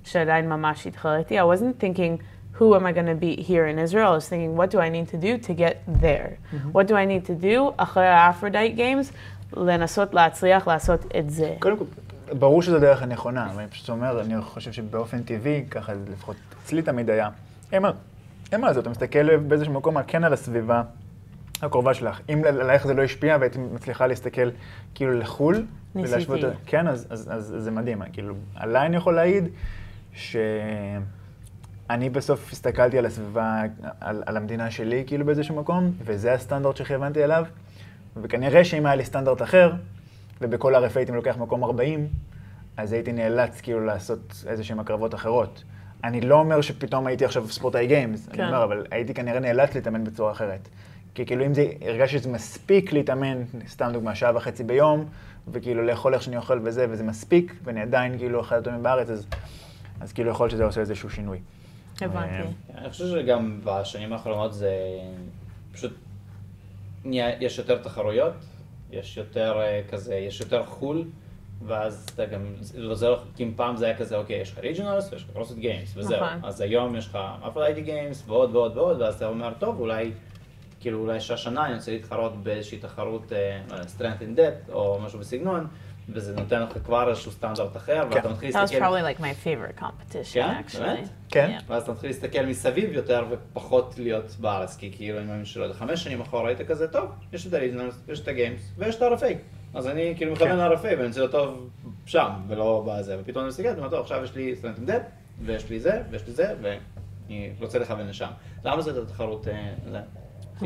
[0.04, 2.22] שעדיין ממש התחרתי, I wasn't thinking,
[2.58, 4.08] who am I going to beat here in Israel?
[4.12, 6.30] I was thinking, what do I need to do to get there?
[6.72, 9.12] What do I need to do אחרי האפרודייט Games?
[9.56, 11.54] לנסות להצליח לעשות את זה.
[11.58, 11.84] קודם כל,
[12.38, 16.82] ברור שזו הדרך הנכונה, אבל אני פשוט אומר, אני חושב שבאופן טבעי, ככה לפחות אצלי
[16.82, 17.28] תמיד היה,
[17.80, 17.90] מה,
[18.52, 20.82] אין מה לעשות, אתה מסתכל באיזשהו מקום כן על הסביבה
[21.62, 22.20] הקרובה שלך.
[22.32, 24.50] אם עלייך זה לא השפיע והיית מצליחה להסתכל
[24.94, 26.32] כאילו לחו"ל, ניסיתי.
[26.32, 28.02] ולהשוות- כן, אז, אז, אז, אז זה מדהים.
[28.12, 29.44] כאילו, עליי אני יכול להעיד
[30.12, 31.00] שאני
[32.12, 33.62] בסוף הסתכלתי על הסביבה,
[34.00, 37.44] על, על המדינה שלי, כאילו באיזשהו מקום, וזה הסטנדרט שכיוונתי אליו,
[38.16, 39.72] וכנראה שאם היה לי סטנדרט אחר,
[40.40, 42.06] ובכל RF הייתי לוקח מקום 40,
[42.76, 45.62] אז הייתי נאלץ כאילו לעשות איזה שהן הקרבות אחרות.
[46.04, 48.42] אני לא אומר שפתאום הייתי עכשיו ספורטאי גיימס, כן.
[48.42, 50.68] אני אומר, אבל הייתי כנראה נאלץ להתאמן בצורה אחרת.
[51.14, 55.04] כי כאילו אם זה, הרגשתי שזה מספיק להתאמן, סתם דוגמה, שעה וחצי ביום,
[55.48, 59.26] וכאילו לאכול איך שאני אוכל וזה, וזה מספיק, ואני עדיין כאילו אחד הטובים בארץ, אז,
[60.00, 61.38] אז כאילו יכול להיות שזה עושה איזשהו שינוי.
[62.00, 62.48] הבנתי.
[62.74, 64.72] אני חושב שגם בשנים האחרונות זה
[65.72, 65.92] פשוט,
[67.14, 68.34] יש יותר תחרויות,
[68.90, 71.04] יש יותר אה, כזה, יש יותר חו"ל,
[71.66, 74.58] ואז אתה גם, זה עוזר לך, כי אם פעם זה היה כזה, אוקיי, יש לך
[74.58, 76.16] Regionals ויש לך קרוספיט Games, וזהו.
[76.16, 76.40] נכון.
[76.42, 80.12] אז היום יש לך אפרדייטי Games ועוד ועוד ועוד, ואז אתה אומר, טוב, אולי,
[80.80, 85.18] כאילו אולי שהשנה אני רוצה להתחרות באיזושהי תחרות, אה, לא strength in depth, או משהו
[85.18, 85.66] בסגנון,
[86.08, 88.84] וזה נותן לך כבר איזשהו סטנדרט אחר, ואתה מתחיל That was להסתכל...
[88.84, 90.60] probably like my favorite competition, כן?
[90.66, 90.78] actually.
[90.78, 91.08] באמת?
[91.28, 91.56] כן.
[91.58, 91.62] Yeah.
[91.66, 95.74] ואז אתה מתחיל להסתכל מסביב יותר ופחות להיות בארץ, כי כאילו אני מאמין שלא יודע,
[95.74, 98.96] חמש שנים אחורה היית כזה, טוב, יש את ה Regionals, יש את ה Games, ויש
[98.96, 99.57] את ה-RFA.
[99.74, 100.58] אז אני כאילו מכוון כן.
[100.58, 101.68] ל-RFA ואני רוצה טוב
[102.06, 105.00] שם, ולא בזה, ופתאום אני מסתכל, ואני אומר, טוב, עכשיו יש לי סטודנט עם דב,
[105.42, 108.30] ויש לי זה, ויש לי זה, ואני רוצה לכוון לשם.
[108.64, 110.00] למה זאת התחרות, אה?
[110.60, 110.64] Why?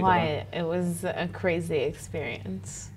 [0.53, 2.91] It was a crazy experience.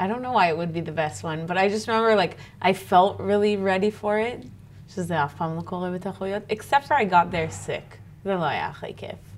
[0.00, 2.34] I don't know why it would be the best one, but I just remember like
[2.62, 4.46] I felt really ready for it.
[4.88, 7.96] שזה אף פעם לא קורה בתחרויות, except for I got there sick.
[8.24, 9.29] זה לא היה הכי כיף.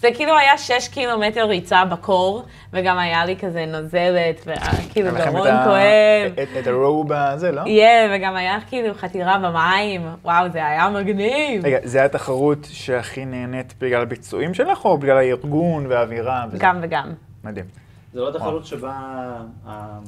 [0.00, 2.42] זה כאילו היה שש קילומטר ריצה בקור,
[2.72, 6.32] וגם היה לי כזה נוזלת, וכאילו גרון כואב.
[6.60, 7.62] את- הרואו בזה, לא?
[7.66, 10.06] יהיה, וגם היה כאילו חתירה במים.
[10.24, 11.66] וואו, זה היה מגניב.
[11.66, 16.44] רגע, זה היה התחרות שהכי נהנית בגלל הביצועים שלך, או בגלל הארגון והאווירה?
[16.48, 16.58] וזה?
[16.60, 17.12] גם וגם.
[17.44, 17.66] מדהים.
[18.12, 18.92] זה לא תחרות שבה...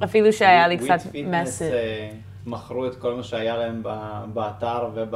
[0.04, 1.62] אפילו שהיה לי קצת mess.
[1.62, 2.08] אה,
[2.46, 3.82] מכרו את כל מה שהיה להם
[4.34, 5.14] באתר וב...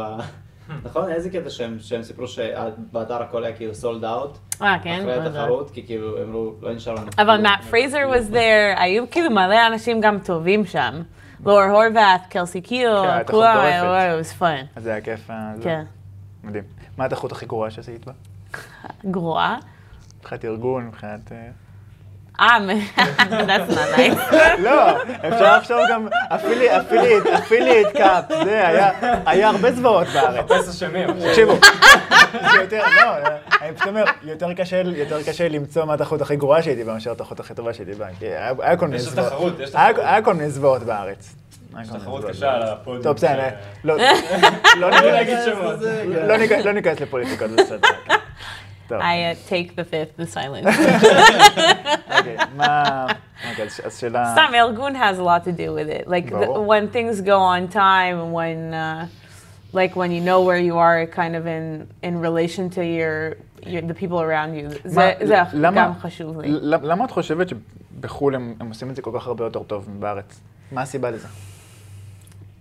[0.84, 1.10] נכון?
[1.10, 4.38] איזה קטע שהם שהם סיפרו שבאתר הכל היה כאילו סולד אאוט.
[4.62, 4.98] אה, כן?
[5.00, 5.26] אחרי.
[5.26, 7.06] התחרות, כי כאילו הם אמרו, לא נשאר לנו.
[7.18, 11.02] אבל כלום." מאט פרייזר was there, היו כאילו מלא אנשים גם טובים שם.
[11.46, 14.80] לורה הורבאט, קלסי הייתה כולם, it was fun.
[14.80, 15.30] זה היה כיף.
[15.30, 15.52] אה.
[15.62, 15.84] כן.
[16.44, 16.64] מדהים.
[16.96, 18.12] מה התחרות הכי גרועה שעשית בה?
[19.04, 19.58] גרועה.
[20.20, 21.32] מבחינת ארגון, מבחינת...
[22.42, 22.58] אה,
[23.48, 24.34] that's not nice.
[24.66, 28.90] לא, אפשר לחשוב גם, Affiliate Cup, זה היה,
[29.26, 30.44] היה הרבה זוועות בארץ.
[30.50, 31.08] חפש אשמים.
[31.28, 31.52] תקשיבו,
[32.32, 33.28] זה יותר, לא,
[33.62, 37.12] אני פשוט אומר, יותר קשה, יותר קשה למצוא מה התחרות הכי גרועה שהייתי בה, מאשר
[37.12, 38.06] התחרות הכי טובה שהייתי בה.
[38.18, 38.26] כי
[38.58, 39.28] היה כל מיני יש זוועות.
[39.28, 39.96] תחרות, יש תחרות.
[39.98, 41.34] היה כל מיני זוועות בארץ.
[41.82, 42.52] יש תחרות קשה.
[42.52, 43.02] על הפודיום.
[43.02, 43.48] טוב, בסדר,
[43.84, 43.96] לא-
[44.76, 44.90] לא לא.
[46.26, 47.88] לא לא ניכנס לפוליטיקה, זה בסדר.
[48.88, 48.94] כן.
[48.94, 50.78] טוב, I uh, take the fifth, the silence.
[52.18, 53.06] אוקיי, מה...
[53.50, 54.34] אוקיי, אז- שאלה...
[54.36, 56.08] Some ארגון has a lot to do with it.
[56.08, 59.06] Like the, when things go on time, and when uh,
[59.72, 61.64] like when you know where you are, kind of in
[62.08, 63.16] in relation to your,
[63.72, 64.68] your the people around you.
[64.84, 66.48] זה, מה- זה למה- גם חשוב לי.
[66.62, 70.40] למה את חושבת שבחו"ל הם הם עושים את זה כל כך הרבה יותר טוב מבארץ?
[70.72, 71.28] מה הסיבה לזה?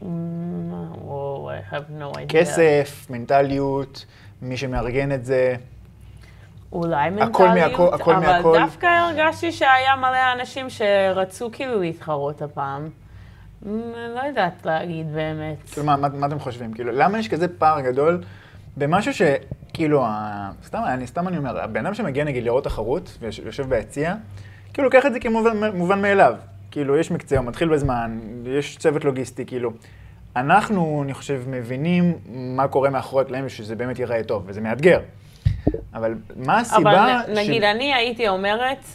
[0.01, 2.26] Mm, whoa, I have no idea.
[2.30, 4.05] כסף, מנטליות,
[4.41, 5.55] מי שמארגן את זה.
[6.72, 8.57] אולי הכל מנטליות, מהכל- הכל אבל מהכל.
[8.59, 12.88] דווקא הרגשתי שהיה מלא אנשים שרצו כאילו להתחרות הפעם.
[14.15, 15.57] לא יודעת להגיד באמת.
[15.72, 16.74] כאילו, מה, מה, מה אתם חושבים?
[16.74, 18.24] כאילו, למה יש כזה פער גדול
[18.78, 20.49] במשהו שכאילו, ה...
[20.65, 24.15] סתם, אני, סתם אני אומר, הבן אדם שמגיע נגיד לראות תחרות ויושב ביציע,
[24.74, 26.36] כאילו לוקח את זה כמובן מובן מאליו.
[26.72, 29.72] כאילו, יש מקצוע, הוא מתחיל בזמן, יש צוות לוגיסטי, כאילו.
[30.36, 34.99] אנחנו, אני חושב, מבינים מה קורה מאחורי הקלעים ושזה באמת ייראה טוב, וזה מאתגר.
[35.93, 38.86] אבל מה הסיבה אבל נ- נגיד, אני הייתי אומרת,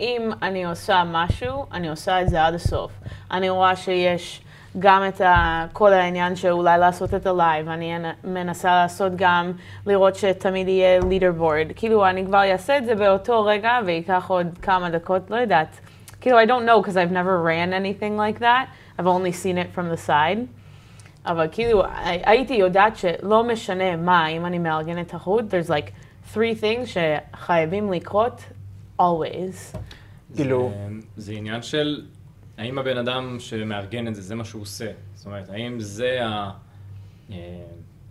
[0.00, 2.92] אם אני עושה משהו, אני עושה את זה עד הסוף.
[3.30, 4.42] אני רואה שיש
[4.78, 9.52] גם את ה, כל העניין שאולי לעשות את ה live, אני אנ- מנסה לעשות גם,
[9.86, 11.66] לראות שתמיד יהיה leaderboard.
[11.76, 15.80] כאילו, אני כבר אעשה את זה באותו רגע, וייקח עוד כמה דקות, לא יודעת.
[16.20, 18.66] כאילו, I don't know, because I've never ran anything like that.
[18.98, 20.38] I've only seen it from the side.
[21.26, 25.90] אבל כאילו, הי- הייתי יודעת שלא משנה מה, אם אני מארגנת תחרות, there's like
[26.34, 28.40] three things שחייבים לקרות
[29.00, 29.76] always.
[30.36, 32.02] כאילו- זה- זה עניין של
[32.58, 34.86] האם הבן אדם שמארגן את זה, זה מה שהוא עושה.
[35.14, 36.50] זאת אומרת, האם זה ה...
[37.30, 37.36] אה,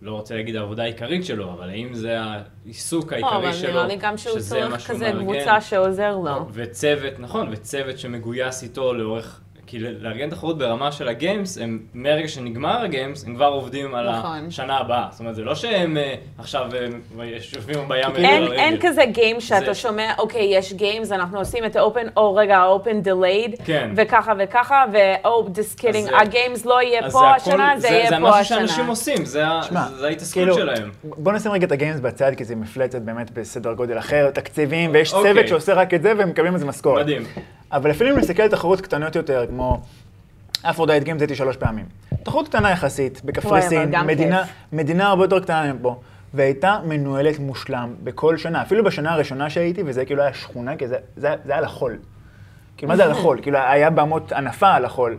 [0.02, 3.86] לא רוצה להגיד העבודה העיקרית שלו, אבל האם זה העיסוק לא, העיקרי אבל שלו, נראה
[3.86, 5.24] לי גם שהוא שזה מה צריך שהוא כזה מארגן.
[5.24, 6.46] קבוצה שעוזר לו.
[6.52, 9.40] וצוות, נכון, וצוות שמגויס איתו לאורך...
[9.72, 14.44] כי לארגן תחרות ברמה של הגיימס, הם מרגע שנגמר הגיימס, הם כבר עובדים על נכון.
[14.48, 15.06] השנה הבאה.
[15.10, 18.52] זאת אומרת, זה לא שהם אה, עכשיו אה, יושבים בים אין.
[18.52, 22.58] אין כזה Games שאתה זה- שומע, אוקיי, יש Games, אנחנו עושים את האופן, או רגע,
[22.58, 23.90] ה Open delayed, כן.
[23.96, 27.74] וככה וככה, ואו, just kidding, זה- ה Games לא יהיה אז פה זה הכל- השנה,
[27.78, 28.58] זה יהיה זה פה משהו השנה.
[28.58, 29.44] שאנשים עושים, זה
[29.96, 30.90] זה ההתעסקות כאילו, שלהם.
[31.04, 34.90] בוא נשים רגע את ה Games בצד, כי זה מפלצת באמת בסדר גודל אחר, תקציבים,
[34.92, 35.32] ויש אוקיי.
[35.34, 37.02] צוות שעושה רק את זה, והם מקבלים על זה משכורת.
[37.04, 37.22] מדהים.
[37.72, 39.61] אבל אפילו אם נסתכל על תחרות קטנות יותר, כמו
[40.62, 41.84] Aphrodite Games הייתי שלוש פעמים.
[42.22, 44.42] תחרות קטנה יחסית, בקפריסין, מדינה.
[44.72, 46.00] מדינה הרבה יותר קטנה מפה,
[46.34, 48.62] והייתה מנוהלת מושלם בכל שנה.
[48.62, 51.98] אפילו בשנה הראשונה שהייתי, וזה כאילו היה שכונה, כי זה, זה, זה היה על החול.
[52.76, 53.38] כאילו, מה זה על החול?
[53.42, 55.16] כאילו, היה במות ענפה על החול.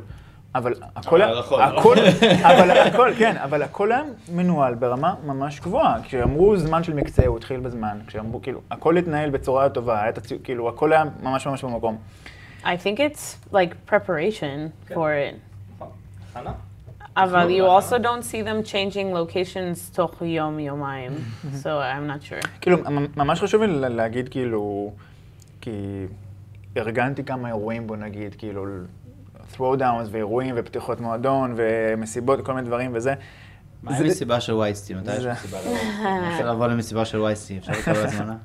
[0.56, 1.96] אבל הכל, החול, הכל,
[2.52, 5.98] אבל הכל, כן, אבל הכל היה מנוהל ברמה ממש גבוהה.
[6.04, 7.98] כשאמרו זמן של מקצה, הוא התחיל בזמן.
[8.08, 11.98] כשאמרו, כאילו, הכל התנהל בצורה טובה, היה תציב, כאילו, הכל היה ממש ממש במקום.
[12.66, 14.96] I think it's like preparation כן.
[14.96, 15.36] for it.
[17.18, 21.12] אבל you also don't see them changing locations תוך יום, יומיים.
[21.64, 22.48] So I'm not sure.
[22.62, 24.92] כאילו, ממ- ממש חשוב לי לה- להגיד, כאילו,
[25.62, 26.06] כי
[26.78, 28.66] ארגנתי כמה אירועים, בוא נגיד, כאילו,
[29.58, 33.14] throwdowns ואירועים ופתיחות מועדון ומסיבות וכל מיני דברים וזה.
[33.84, 34.94] מה עם מסיבה של וייסטי?
[34.94, 35.78] מתי יש מסיבה לבוא?
[36.06, 38.36] אני רוצה לבוא למסיבה של וייסטי, אפשר לקבל הזמנה?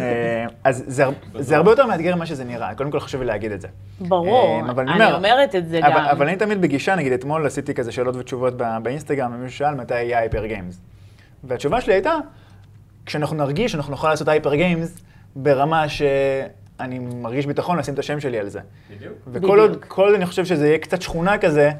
[0.00, 3.26] אה, אז זה הר- זה הרבה יותר מאתגר ממה שזה נראה, קודם כל חשוב לי
[3.26, 3.68] להגיד את זה.
[4.00, 6.04] ברור, אה, אני אומר- אומרת את זה אבל, גם.
[6.04, 9.94] אבל אני תמיד בגישה, נגיד אתמול עשיתי כזה שאלות ותשובות ב- באינסטגרם, ומישהו שאל מתי
[9.94, 10.80] יהיה Hyper Games.
[11.44, 12.14] והתשובה שלי הייתה,
[13.06, 14.96] כשאנחנו נרגיש שאנחנו נוכל לעשות Hyper Games
[15.36, 16.02] ברמה ש...
[16.80, 18.60] אני מרגיש ביטחון לשים את השם שלי על זה.
[18.96, 19.12] בדיוק.
[19.32, 19.84] וכל עוד, בדיוק.
[19.88, 21.70] כל עוד אני חושב שזה יהיה קצת שכונה כזה,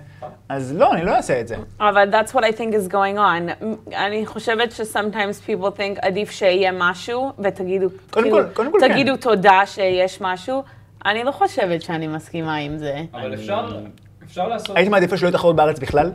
[0.48, 1.56] אז לא, אני לא אעשה את זה.
[1.80, 3.66] אבל that's what I think is going on.
[3.96, 8.92] אני חושבת ש-sometimes people think עדיף שיהיה משהו, ותגידו, קודם כאילו, כל- קודם כל כן.
[8.92, 10.62] תגידו תודה שיש משהו.
[11.06, 12.96] אני לא חושבת שאני מסכימה עם זה.
[13.12, 13.80] אבל אפשר,
[14.24, 14.76] אפשר לעשות...
[14.76, 16.12] הייתי מעדיפה שלא יהיו תחרות בארץ בכלל?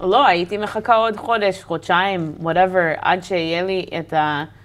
[0.00, 4.61] לא, הייתי מחכה עוד חודש, חודשיים, whatever, עד שיהיה לי את ה-man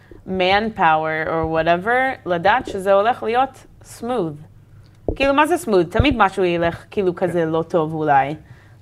[0.78, 1.90] power או whatever,
[2.30, 3.66] לדעת שזה הולך להיות
[4.00, 4.34] smooth.
[5.16, 5.92] כאילו, מה זה smooth?
[5.92, 8.36] תמיד משהו ילך כאילו כזה לא טוב אולי.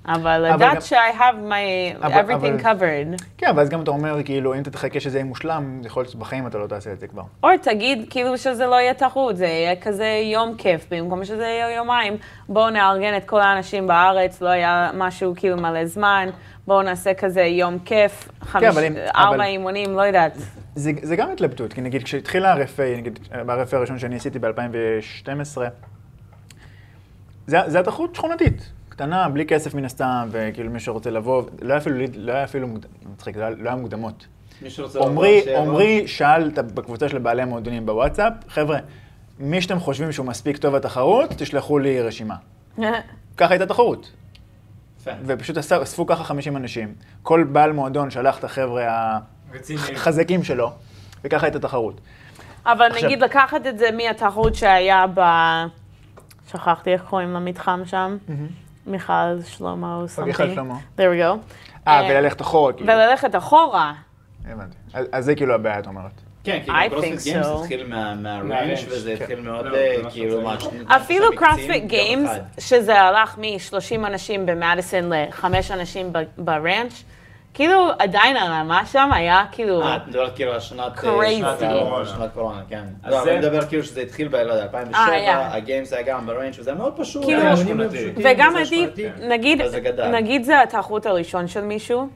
[0.08, 2.80] אבל אבל לדעת ש-I have my אבל- everything אבל-
[3.14, 3.22] covered.
[3.38, 6.46] כן, ואז גם אתה אומר, כאילו, אם אתה תחכה שזה יהיה מושלם, יכול להיות שבחיים
[6.46, 7.22] אתה לא תעשה את זה כבר.
[7.42, 11.76] או תגיד כאילו שזה לא יהיה תחרות, זה יהיה כזה יום כיף, במקום שזה יהיה
[11.76, 12.16] יומיים,
[12.48, 16.28] בואו נארגן את כל האנשים בארץ, לא היה משהו כאילו מלא זמן,
[16.66, 20.32] בואו נעשה כזה יום כיף, חמיש, כן, אבל אם- ארבע אבל- אימונים, לא יודעת.
[20.74, 25.58] זה, זה גם התלבטות, כי נגיד כשהתחיל ה-RFA, נגיד ב-RFA הראשון שאני עשיתי ב-2012,
[27.46, 31.78] זה, זה התחרות שכונתית, קטנה, בלי כסף מן הסתם, וכאילו מי שרוצה לבוא, לא היה
[31.78, 32.68] אפילו, לא היה אפילו,
[33.12, 34.26] מצחיק, לא היה- לא היה מוקדמות.
[34.62, 35.24] מי שרוצה לבוא.
[35.56, 38.78] עמרי שאל בקבוצה של בעלי המועדונים בוואטסאפ, חבר'ה,
[39.38, 42.34] מי שאתם חושבים שהוא מספיק טוב לתחרות, תשלחו לי רשימה.
[43.36, 44.10] ככה הייתה תחרות.
[45.26, 46.94] ופשוט אספו ככה 50 אנשים.
[47.22, 49.18] כל בעל מועדון שלח את החבר'ה
[49.94, 50.72] החזקים שלו,
[51.24, 52.00] וככה הייתה תחרות.
[52.66, 55.20] אבל עכשיו- נגיד לקחת את זה מהתחרות שהיה ב...
[56.50, 58.16] שכחתי איך קוראים למתחם שם,
[58.86, 60.24] מיכל שלמה או something.
[60.24, 60.74] מיכל שלמה.
[60.96, 61.54] There we go.
[61.88, 62.92] אה, אה, וללכת אחורה, כאילו.
[62.92, 63.92] וללכת אחורה.
[64.46, 64.76] הבנתי.
[64.94, 66.20] אז אז זה כאילו הבעיה, את אומרת.
[66.46, 67.60] כן, I כאילו קרוספיט think Games so.
[67.60, 69.22] התחיל מה- מה ranch מה ranch, וזה כן.
[69.22, 70.70] התחיל מאוד, לא, אה, כאילו, לא צריך.
[70.70, 72.30] שני- אפילו קרוספיט Games.
[72.58, 77.02] שזה הלך מ-30 אנשים במדיסון לחמש אנשים ב- ranch,
[77.54, 79.82] כאילו עדיין הרמה שם היה כאילו...
[79.82, 80.98] אה, את מדברת כאילו על שנת...
[80.98, 82.06] Crazy.
[82.06, 82.82] שנת קורונה, כן.
[83.04, 84.34] אז לא, אני מדבר כאילו שזה התחיל ב...
[84.34, 85.54] לא יודע, 2007, אה.
[85.56, 87.24] ה Games היה גם ב ranch וזה מאוד פשוט.
[87.24, 87.42] כאילו-
[88.24, 88.54] וגם.
[90.12, 92.08] נגיד זה התחרות הראשון של מישהו,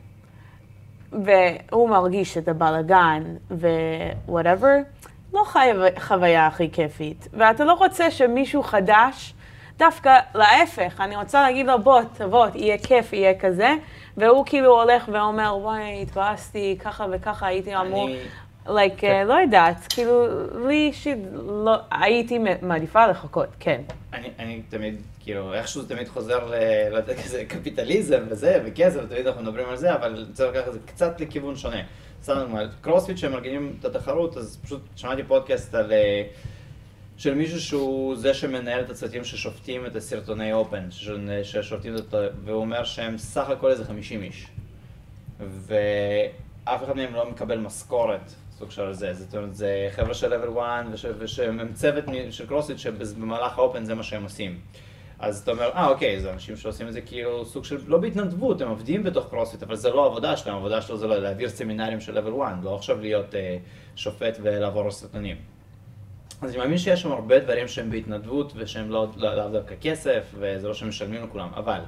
[1.12, 4.82] והוא מרגיש את הבלגן ו-whatever,
[5.32, 7.28] לא חי- חוויה הכי כיפית.
[7.32, 9.34] ואתה לא רוצה שמישהו חדש,
[9.78, 13.74] דווקא להפך, אני רוצה להגיד לו, בוא, תבוא, יהיה כיף, יהיה כזה,
[14.16, 18.08] והוא כאילו הולך ואומר, וואי, התבאסתי, ככה וככה הייתי אמור...
[18.66, 20.26] אני- like, אה, לא יודעת, כאילו,
[20.68, 21.18] לי אישית,
[21.64, 23.80] לא, הייתי מעדיפה לחכות, כן.
[24.12, 26.54] אני, אני תמיד, כאילו, איכשהו זה תמיד חוזר ל...
[26.90, 30.68] לא יודע, כזה קפיטליזם וזה, וכסף, תמיד אנחנו מדברים על זה, אבל אני רוצה לקחת
[30.68, 31.80] את זה קצת לכיוון שונה.
[32.22, 35.92] סתם דוגמא, קרוספיט שהם מארגנים את התחרות, אז פשוט שמעתי פודקאסט על...
[35.92, 36.22] אה,
[37.16, 40.88] של מישהו שהוא זה שמנהל את הצוותים ששופטים את הסרטוני אופן,
[41.42, 42.14] ששופטים את...
[42.14, 44.46] ה- והוא אומר שהם סך הכל איזה 50 איש.
[45.40, 49.14] ואף אחד מהם לא מקבל משכורת, סוג של זה.
[49.14, 53.84] זאת אומרת, זה חבר'ה של level 1 וש- ושהם צוות של קרוספיט שבמהלך ה Open
[53.84, 54.58] זה מה שהם עושים.
[55.18, 58.60] אז אתה אומר, אה אוקיי, זה אנשים שעושים את זה כאילו סוג של, לא בהתנדבות,
[58.60, 62.00] הם עובדים בתוך קרוספיט, אבל זה לא העבודה שלהם, העבודה שלו זה לא להעביר סמינרים
[62.00, 63.56] של level 1, לא עכשיו להיות אה,
[63.96, 65.36] שופט ולעבור על סרטונים.
[66.42, 70.22] אז אני מאמין שיש שם הרבה דברים שהם בהתנדבות ושהם לא לא- לאו דווקא כסף,
[70.34, 71.80] וזה לא שמשלמים לכולם, אבל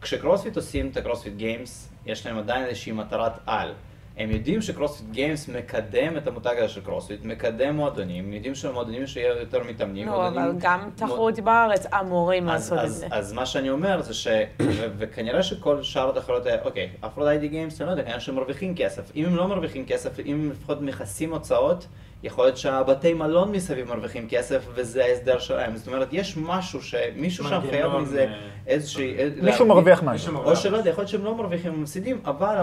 [0.00, 3.72] כשקרוספיט עושים את הקרוספיט Games, יש להם עדיין איזושהי מטרת על.
[4.18, 9.06] הם יודעים שקרוספיט Games מקדם את המותג הזה של קרוספיט, מקדם מועדונים, הם יודעים שהמועדונים
[9.06, 10.06] שיהיה יותר מתאמנים.
[10.06, 13.06] לא, מועדונים- אבל גם תחרות בארץ אמורים אז, לעשות את אז, זה.
[13.10, 14.26] אז מה שאני אומר זה ש...
[14.62, 18.74] ו- וכנראה שכל שאר התחרות האלה, אוקיי, Aphrodite Games, אני לא יודע, כנראה שהם מרוויחים
[18.76, 19.12] כסף.
[19.16, 21.86] אם הם לא מרוויחים כסף, אם הם לפחות מכסים הוצאות,
[22.22, 25.76] יכול להיות שהבתי מלון מסביב מרוויחים כסף, וזה ההסדר שלהם.
[25.76, 28.34] זאת אומרת, יש משהו שמישהו שם חייב מזה אה,
[28.66, 29.16] איזושהי...
[29.42, 30.36] מישהו מרוויח משהו.
[30.36, 32.56] או שלא יודע, יכול להיות שהם לא מרוויחים, הם מפסידים, אבל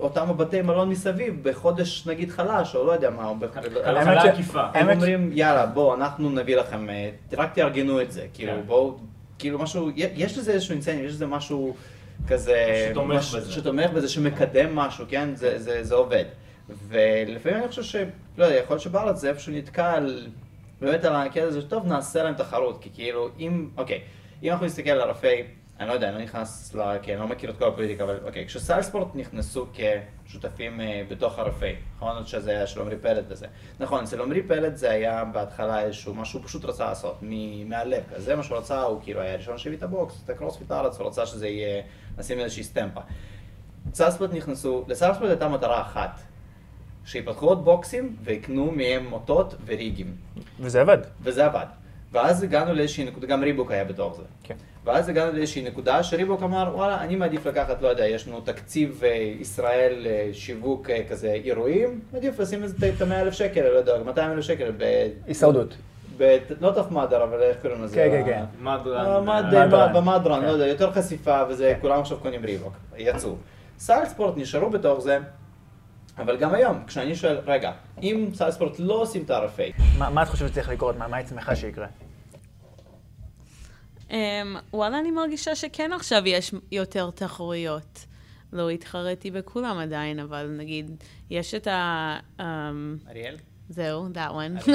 [0.00, 4.22] אותם הבתי מלון מסביב, בחודש נגיד חלש, או לא יודע מה, או בח- כלכלה האמת
[4.22, 4.62] ש- עקיפה.
[4.74, 8.60] הם אומרים, יאללה, בואו, אנחנו נביא לכם, אה, רק תארגנו את זה, כאילו, כן.
[8.66, 8.96] בואו,
[9.38, 11.74] כאילו משהו, יש לזה איזשהו אינסנטיב, יש לזה משהו
[12.28, 13.52] כזה, שתומך מש- בזה.
[13.52, 16.24] שתומך בזה, שמקדם משהו, כן, זה, זה, זה עובד.
[16.88, 17.96] ולפעמים אני חושב ש,
[18.38, 20.26] לא יודע, יכול להיות שבארץ זה איפשהו נתקע על,
[20.80, 24.00] באמת על הקטע הזה, טוב, נעשה להם תחרות, כי כאילו, אם, אוקיי,
[24.42, 25.42] אם אנחנו נסתכל על ערפי,
[25.80, 26.98] אני לא יודע, אני לא נכנס ל...
[27.02, 29.66] כי אני לא מכיר את כל הפוליטיקה, אבל אוקיי, כשסלספורט נכנסו
[30.24, 33.46] כשותפים אה, בתוך ערפי, נכון עוד שזה היה של עמרי פלד וזה.
[33.80, 38.02] נכון, אצל עמרי פלד זה היה בהתחלה איזשהו משהו שהוא פשוט רצה לעשות, מ- מהלב,
[38.16, 40.70] אז זה מה שהוא רצה, הוא כאילו היה הראשון שהביא את ה box, את הקרוספיט
[40.70, 41.82] לארץ, הוא רצה שזה יהיה,
[42.18, 43.00] נשים איזושהי סטמפה.
[43.94, 46.20] סלספורט נכנסו, לסלספורט הייתה מטרה אחת,
[47.04, 50.16] שיפתחו עוד בוקסים ויקנו מהם מוטות וריגים.
[50.60, 50.98] וזה עבד.
[51.22, 51.66] וזה עבד.
[52.12, 54.22] ואז הגענו לאיזושהי נקודה, גם ריבוק היה בתוך זה.
[54.42, 54.56] כן.
[54.84, 59.00] ואז הגענו לאיזושהי נקודה שריבוק אמר, וואלה, אני מעדיף לקחת, לא יודע, יש לנו תקציב
[59.04, 59.08] אה,
[59.40, 64.32] ישראל אה, שיווק אה, כזה אירועים, מעדיף לשים את ה-100 אלף שקל, לא יודע, 200
[64.32, 65.08] אלף שקל ב...
[65.26, 65.76] הישרדות.
[66.18, 66.36] ב...
[66.60, 67.94] לא טף מאדר, אבל איך קוראים לזה?
[67.96, 68.44] כן, כן, כן.
[68.64, 69.24] מדרן.
[69.24, 69.92] מד- מדרן.
[69.94, 70.46] במדרן, כן.
[70.46, 73.34] לא יודע, יותר חשיפה וזה, כולם עכשיו קונים ריבוק, יצאו.
[73.78, 75.18] סל ספורט נשארו בתוך זה,
[76.18, 77.72] אבל גם היום, כשאני שואל, רגע,
[78.02, 80.96] אם סל ספורט לא עושים את ה-RFA, מה את חושבת שצריך לקרות?
[80.96, 81.86] מה שמחה שיקרה?
[84.10, 84.12] Um,
[84.72, 88.06] וואלה, אני מרגישה שכן עכשיו יש יותר תחרויות.
[88.52, 90.90] לא התחרתי בכולם עדיין, אבל נגיד,
[91.30, 92.18] יש את ה...
[92.38, 92.42] Um,
[93.10, 93.36] אריאל?
[93.68, 94.70] זהו, that one.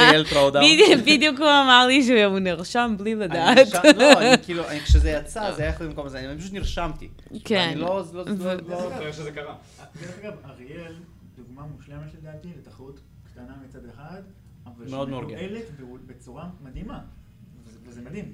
[0.00, 0.64] אריאל throwdown.
[1.06, 3.68] בדיוק- הוא אמר לי שהוא נרשם בלי לדעת.
[3.96, 7.08] לא, אני כאילו, אני- כשזה יצא, זה היה יכול במקום הזה, אני פשוט נרשמתי.
[7.44, 7.68] כן.
[7.72, 8.04] אני לא...
[8.12, 9.54] לא- לא- לא- אחרי שזה קרה.
[10.00, 10.94] דרך אגב, אריאל,
[11.36, 13.00] דוגמה מושלמת לדעתי לתחרות
[13.32, 14.22] קטנה מצד אחד,
[14.66, 15.62] אבל מאוד מאורגנת.
[16.06, 16.98] בצורה מדהימה,
[17.66, 18.32] וזה- וזה מדהים.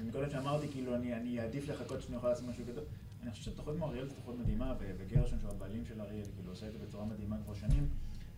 [0.00, 2.84] אז מקודם שאמרתי, כאילו, אני אני אעדיף לחכות שאני אוכל לעשות משהו גדול.
[3.22, 6.66] אני חושב שתחרות כמו אריאל זו תחרות מדהימה, וגרשון, שהוא הבעלים של אריאל, כאילו, עושה
[6.66, 7.88] את זה בצורה מדהימה כבר שנים.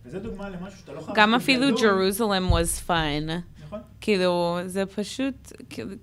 [0.04, 1.16] וזה דוגמה למשהו שאתה לא חייב...
[1.16, 1.66] גם אפילו.
[1.80, 3.30] ג'רוזלם was fun.
[3.64, 3.80] נכון.
[4.00, 5.52] כאילו, זה פשוט,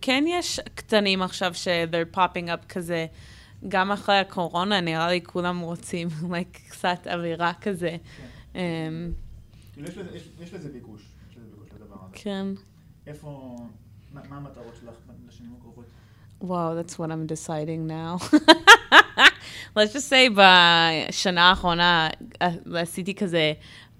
[0.02, 3.06] כן יש קטנים עכשיו ש-they're popping up כזה.
[3.68, 7.98] גם אחרי הקורונה, נראה לי כולם רוצים, like, קצת אווירה כזה.
[8.56, 8.60] אמ,
[9.74, 11.02] כאילו, יש לזה- ביקוש.
[11.32, 12.12] יש לזה ביקוש לדבר הזה.
[12.14, 12.46] כן.
[13.08, 13.58] איפה...
[14.14, 14.96] מה מה המטרות שלך
[15.28, 15.86] לשנים הקרובות?
[16.42, 18.38] וואו, that's what I'm deciding now.
[19.78, 22.10] Let's just say בשנה האחרונה
[22.42, 23.54] אה, עשיתי כזה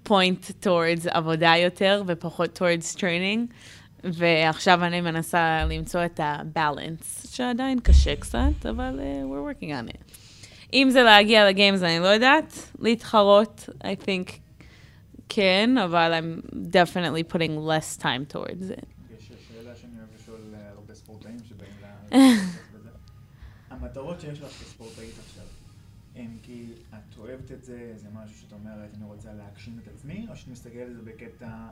[0.08, 3.52] point towards עבודה יותר ופחות towards training,
[4.04, 10.12] ועכשיו אני מנסה למצוא את ה-balance, שעדיין קשה קצת, אבל uh, we're working on it.
[10.72, 14.32] אם זה להגיע לגיימס, אני לא יודעת, להתחרות, I think
[15.28, 18.99] כן, אבל I'm definitely putting less time towards it.
[23.70, 25.44] המטרות שיש לך כספורטאית עכשיו,
[26.16, 30.26] הם כי את אוהבת את זה, זה משהו שאת אומרת, אני רוצה להגשים את עצמי,
[30.30, 31.68] או שאת מסתכלת על זה בקטע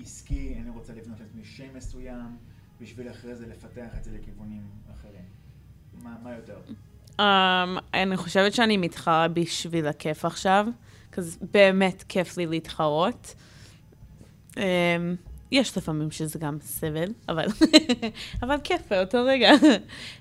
[0.00, 2.36] עסקי, אני רוצה לבנות לעצמי שם מסוים,
[2.80, 4.62] בשביל אחרי זה לפתח את זה לכיוונים
[4.94, 5.24] אחרים.
[6.02, 6.58] מה, מה יותר?
[7.20, 10.66] Um, אני חושבת שאני מתחרה בשביל הכיף עכשיו,
[11.12, 11.20] כי
[11.52, 13.34] באמת כיף לי להתחרות.
[14.50, 14.58] Um,
[15.54, 17.46] יש לפעמים שזה גם סבל, אבל,
[18.42, 19.50] אבל כיף באותו רגע.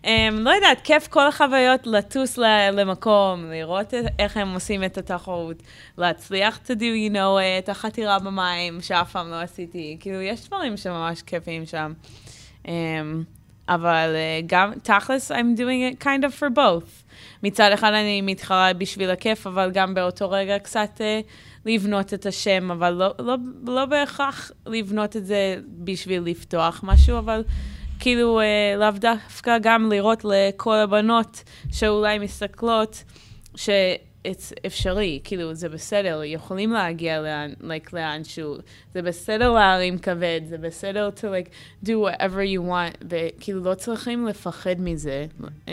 [0.04, 0.08] um,
[0.46, 2.38] לא יודעת, כיף כל החוויות לטוס
[2.74, 5.64] למקום, לראות איך הם עושים את התחרות,
[5.98, 9.98] להצליח to do, you know, את החתירה במים שאף פעם לא עשיתי.
[10.00, 11.94] כאילו, יש דברים שממש כיפים שם.
[12.64, 12.68] Um,
[13.70, 17.04] אבל uh, גם, תכלס, I'm doing it kind of for both.
[17.44, 21.28] מצד אחד אני מתחרה בשביל הכיף, אבל גם באותו רגע קצת uh,
[21.66, 23.36] לבנות את השם, אבל לא, לא,
[23.68, 27.44] לא בהכרח לבנות את זה בשביל לפתוח משהו, אבל
[28.00, 33.04] כאילו uh, לאו דווקא גם לראות לכל הבנות שאולי מסתכלות,
[33.56, 33.70] ש...
[34.28, 38.56] it's אפשרי, כאילו, זה בסדר, יכולים להגיע לאן, like, לאנשהו,
[38.94, 41.50] זה בסדר להרים כבד, זה בסדר to, like,
[41.86, 45.26] do whatever you want, וכאילו, לא צריכים לפחד מזה.
[45.42, 45.70] Um,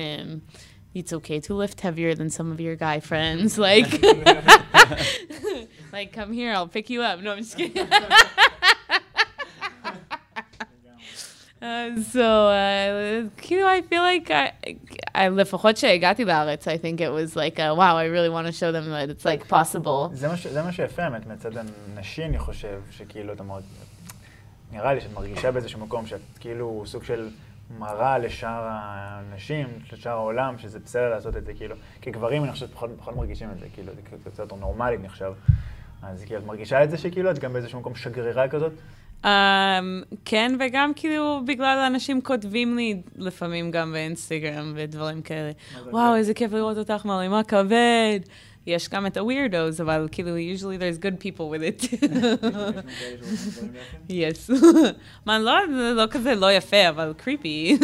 [0.93, 3.91] it's okay to lift heavier than some of your guy friends, like,
[5.91, 7.19] like, come here, I'll pick you up.
[7.21, 7.88] No, I'm just kidding.
[11.61, 14.51] Uh, so, uh, כאילו, I feel like, I,
[15.15, 18.53] I, לפחות שהגעתי לארץ, I think it was like, uh, wow, I really want to
[18.53, 20.09] show them that it's like possible.
[20.13, 23.63] זה מה, ש- זה מה שיפה האמת מצד הנשים, אני חושב, שכאילו אתה מאוד...
[24.71, 27.30] נראה לי שאת מרגישה באיזשהו מקום שאת כאילו סוג של
[27.78, 31.76] מראה לשאר הנשים, לשאר העולם, שזה בסדר לעשות את זה, כאילו.
[32.02, 35.32] כגברים אני חושב שפחות פחות מרגישים את זה, כאילו, זה קצת יותר נורמלי נחשב.
[36.02, 38.72] אז כאילו, את מרגישה את זה שכאילו את גם באיזשהו מקום שגרירה כזאת?
[39.24, 39.26] Um,
[40.24, 45.50] כן, וגם כאילו בגלל אנשים כותבים לי לפעמים גם באינסטגרם ודברים כאלה.
[45.90, 48.20] וואו, איזה כיף לראות אותך מרימה כבד.
[48.66, 51.94] יש גם את ה-weirdos, אבל כאילו, usually there's good people with it.
[54.11, 54.50] yes.
[55.26, 55.52] מה, לא,
[55.96, 57.82] לא כזה לא יפה, אבל creepy.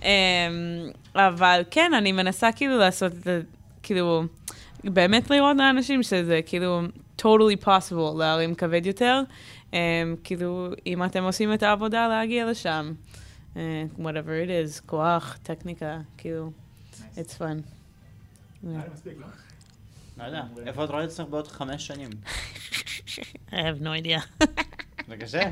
[0.00, 0.04] um,
[1.14, 3.40] אבל כן, אני מנסה כאילו לעשות את זה,
[3.82, 4.24] כאילו,
[4.84, 6.80] באמת לראות לאנשים שזה כאילו
[7.18, 9.22] totally possible להרים כבד יותר.
[9.70, 9.74] Um,
[10.24, 12.92] כאילו, אם אתם עושים את העבודה, להגיע לשם.
[13.54, 13.56] Uh,
[13.98, 16.50] whatever it is, כוח, טכניקה, כאילו,
[17.16, 17.81] it's fun.
[18.62, 19.26] נראה לי מספיק, לא?
[20.18, 22.10] לא יודע, איפה את רואה את עצמך בעוד חמש שנים?
[23.48, 24.46] I have no idea.
[25.08, 25.50] זה קשה.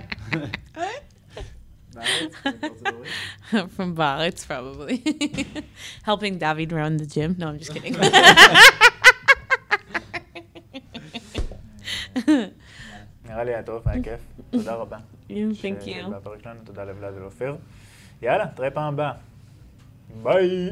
[1.94, 3.12] בארץ, בארצות הברית?
[3.76, 5.04] From בארץ, probably.
[6.08, 7.34] Helping David run the gym.
[7.38, 7.96] No, I'm just kidding.
[13.24, 14.20] נראה לי היה טוב, היה כיף.
[14.50, 14.98] תודה רבה.
[15.28, 16.08] Thank you.
[16.10, 17.56] בפרק שלנו, תודה לבלעד ולאופיר.
[18.22, 19.12] יאללה, תראה פעם הבאה.
[20.22, 20.70] ביי.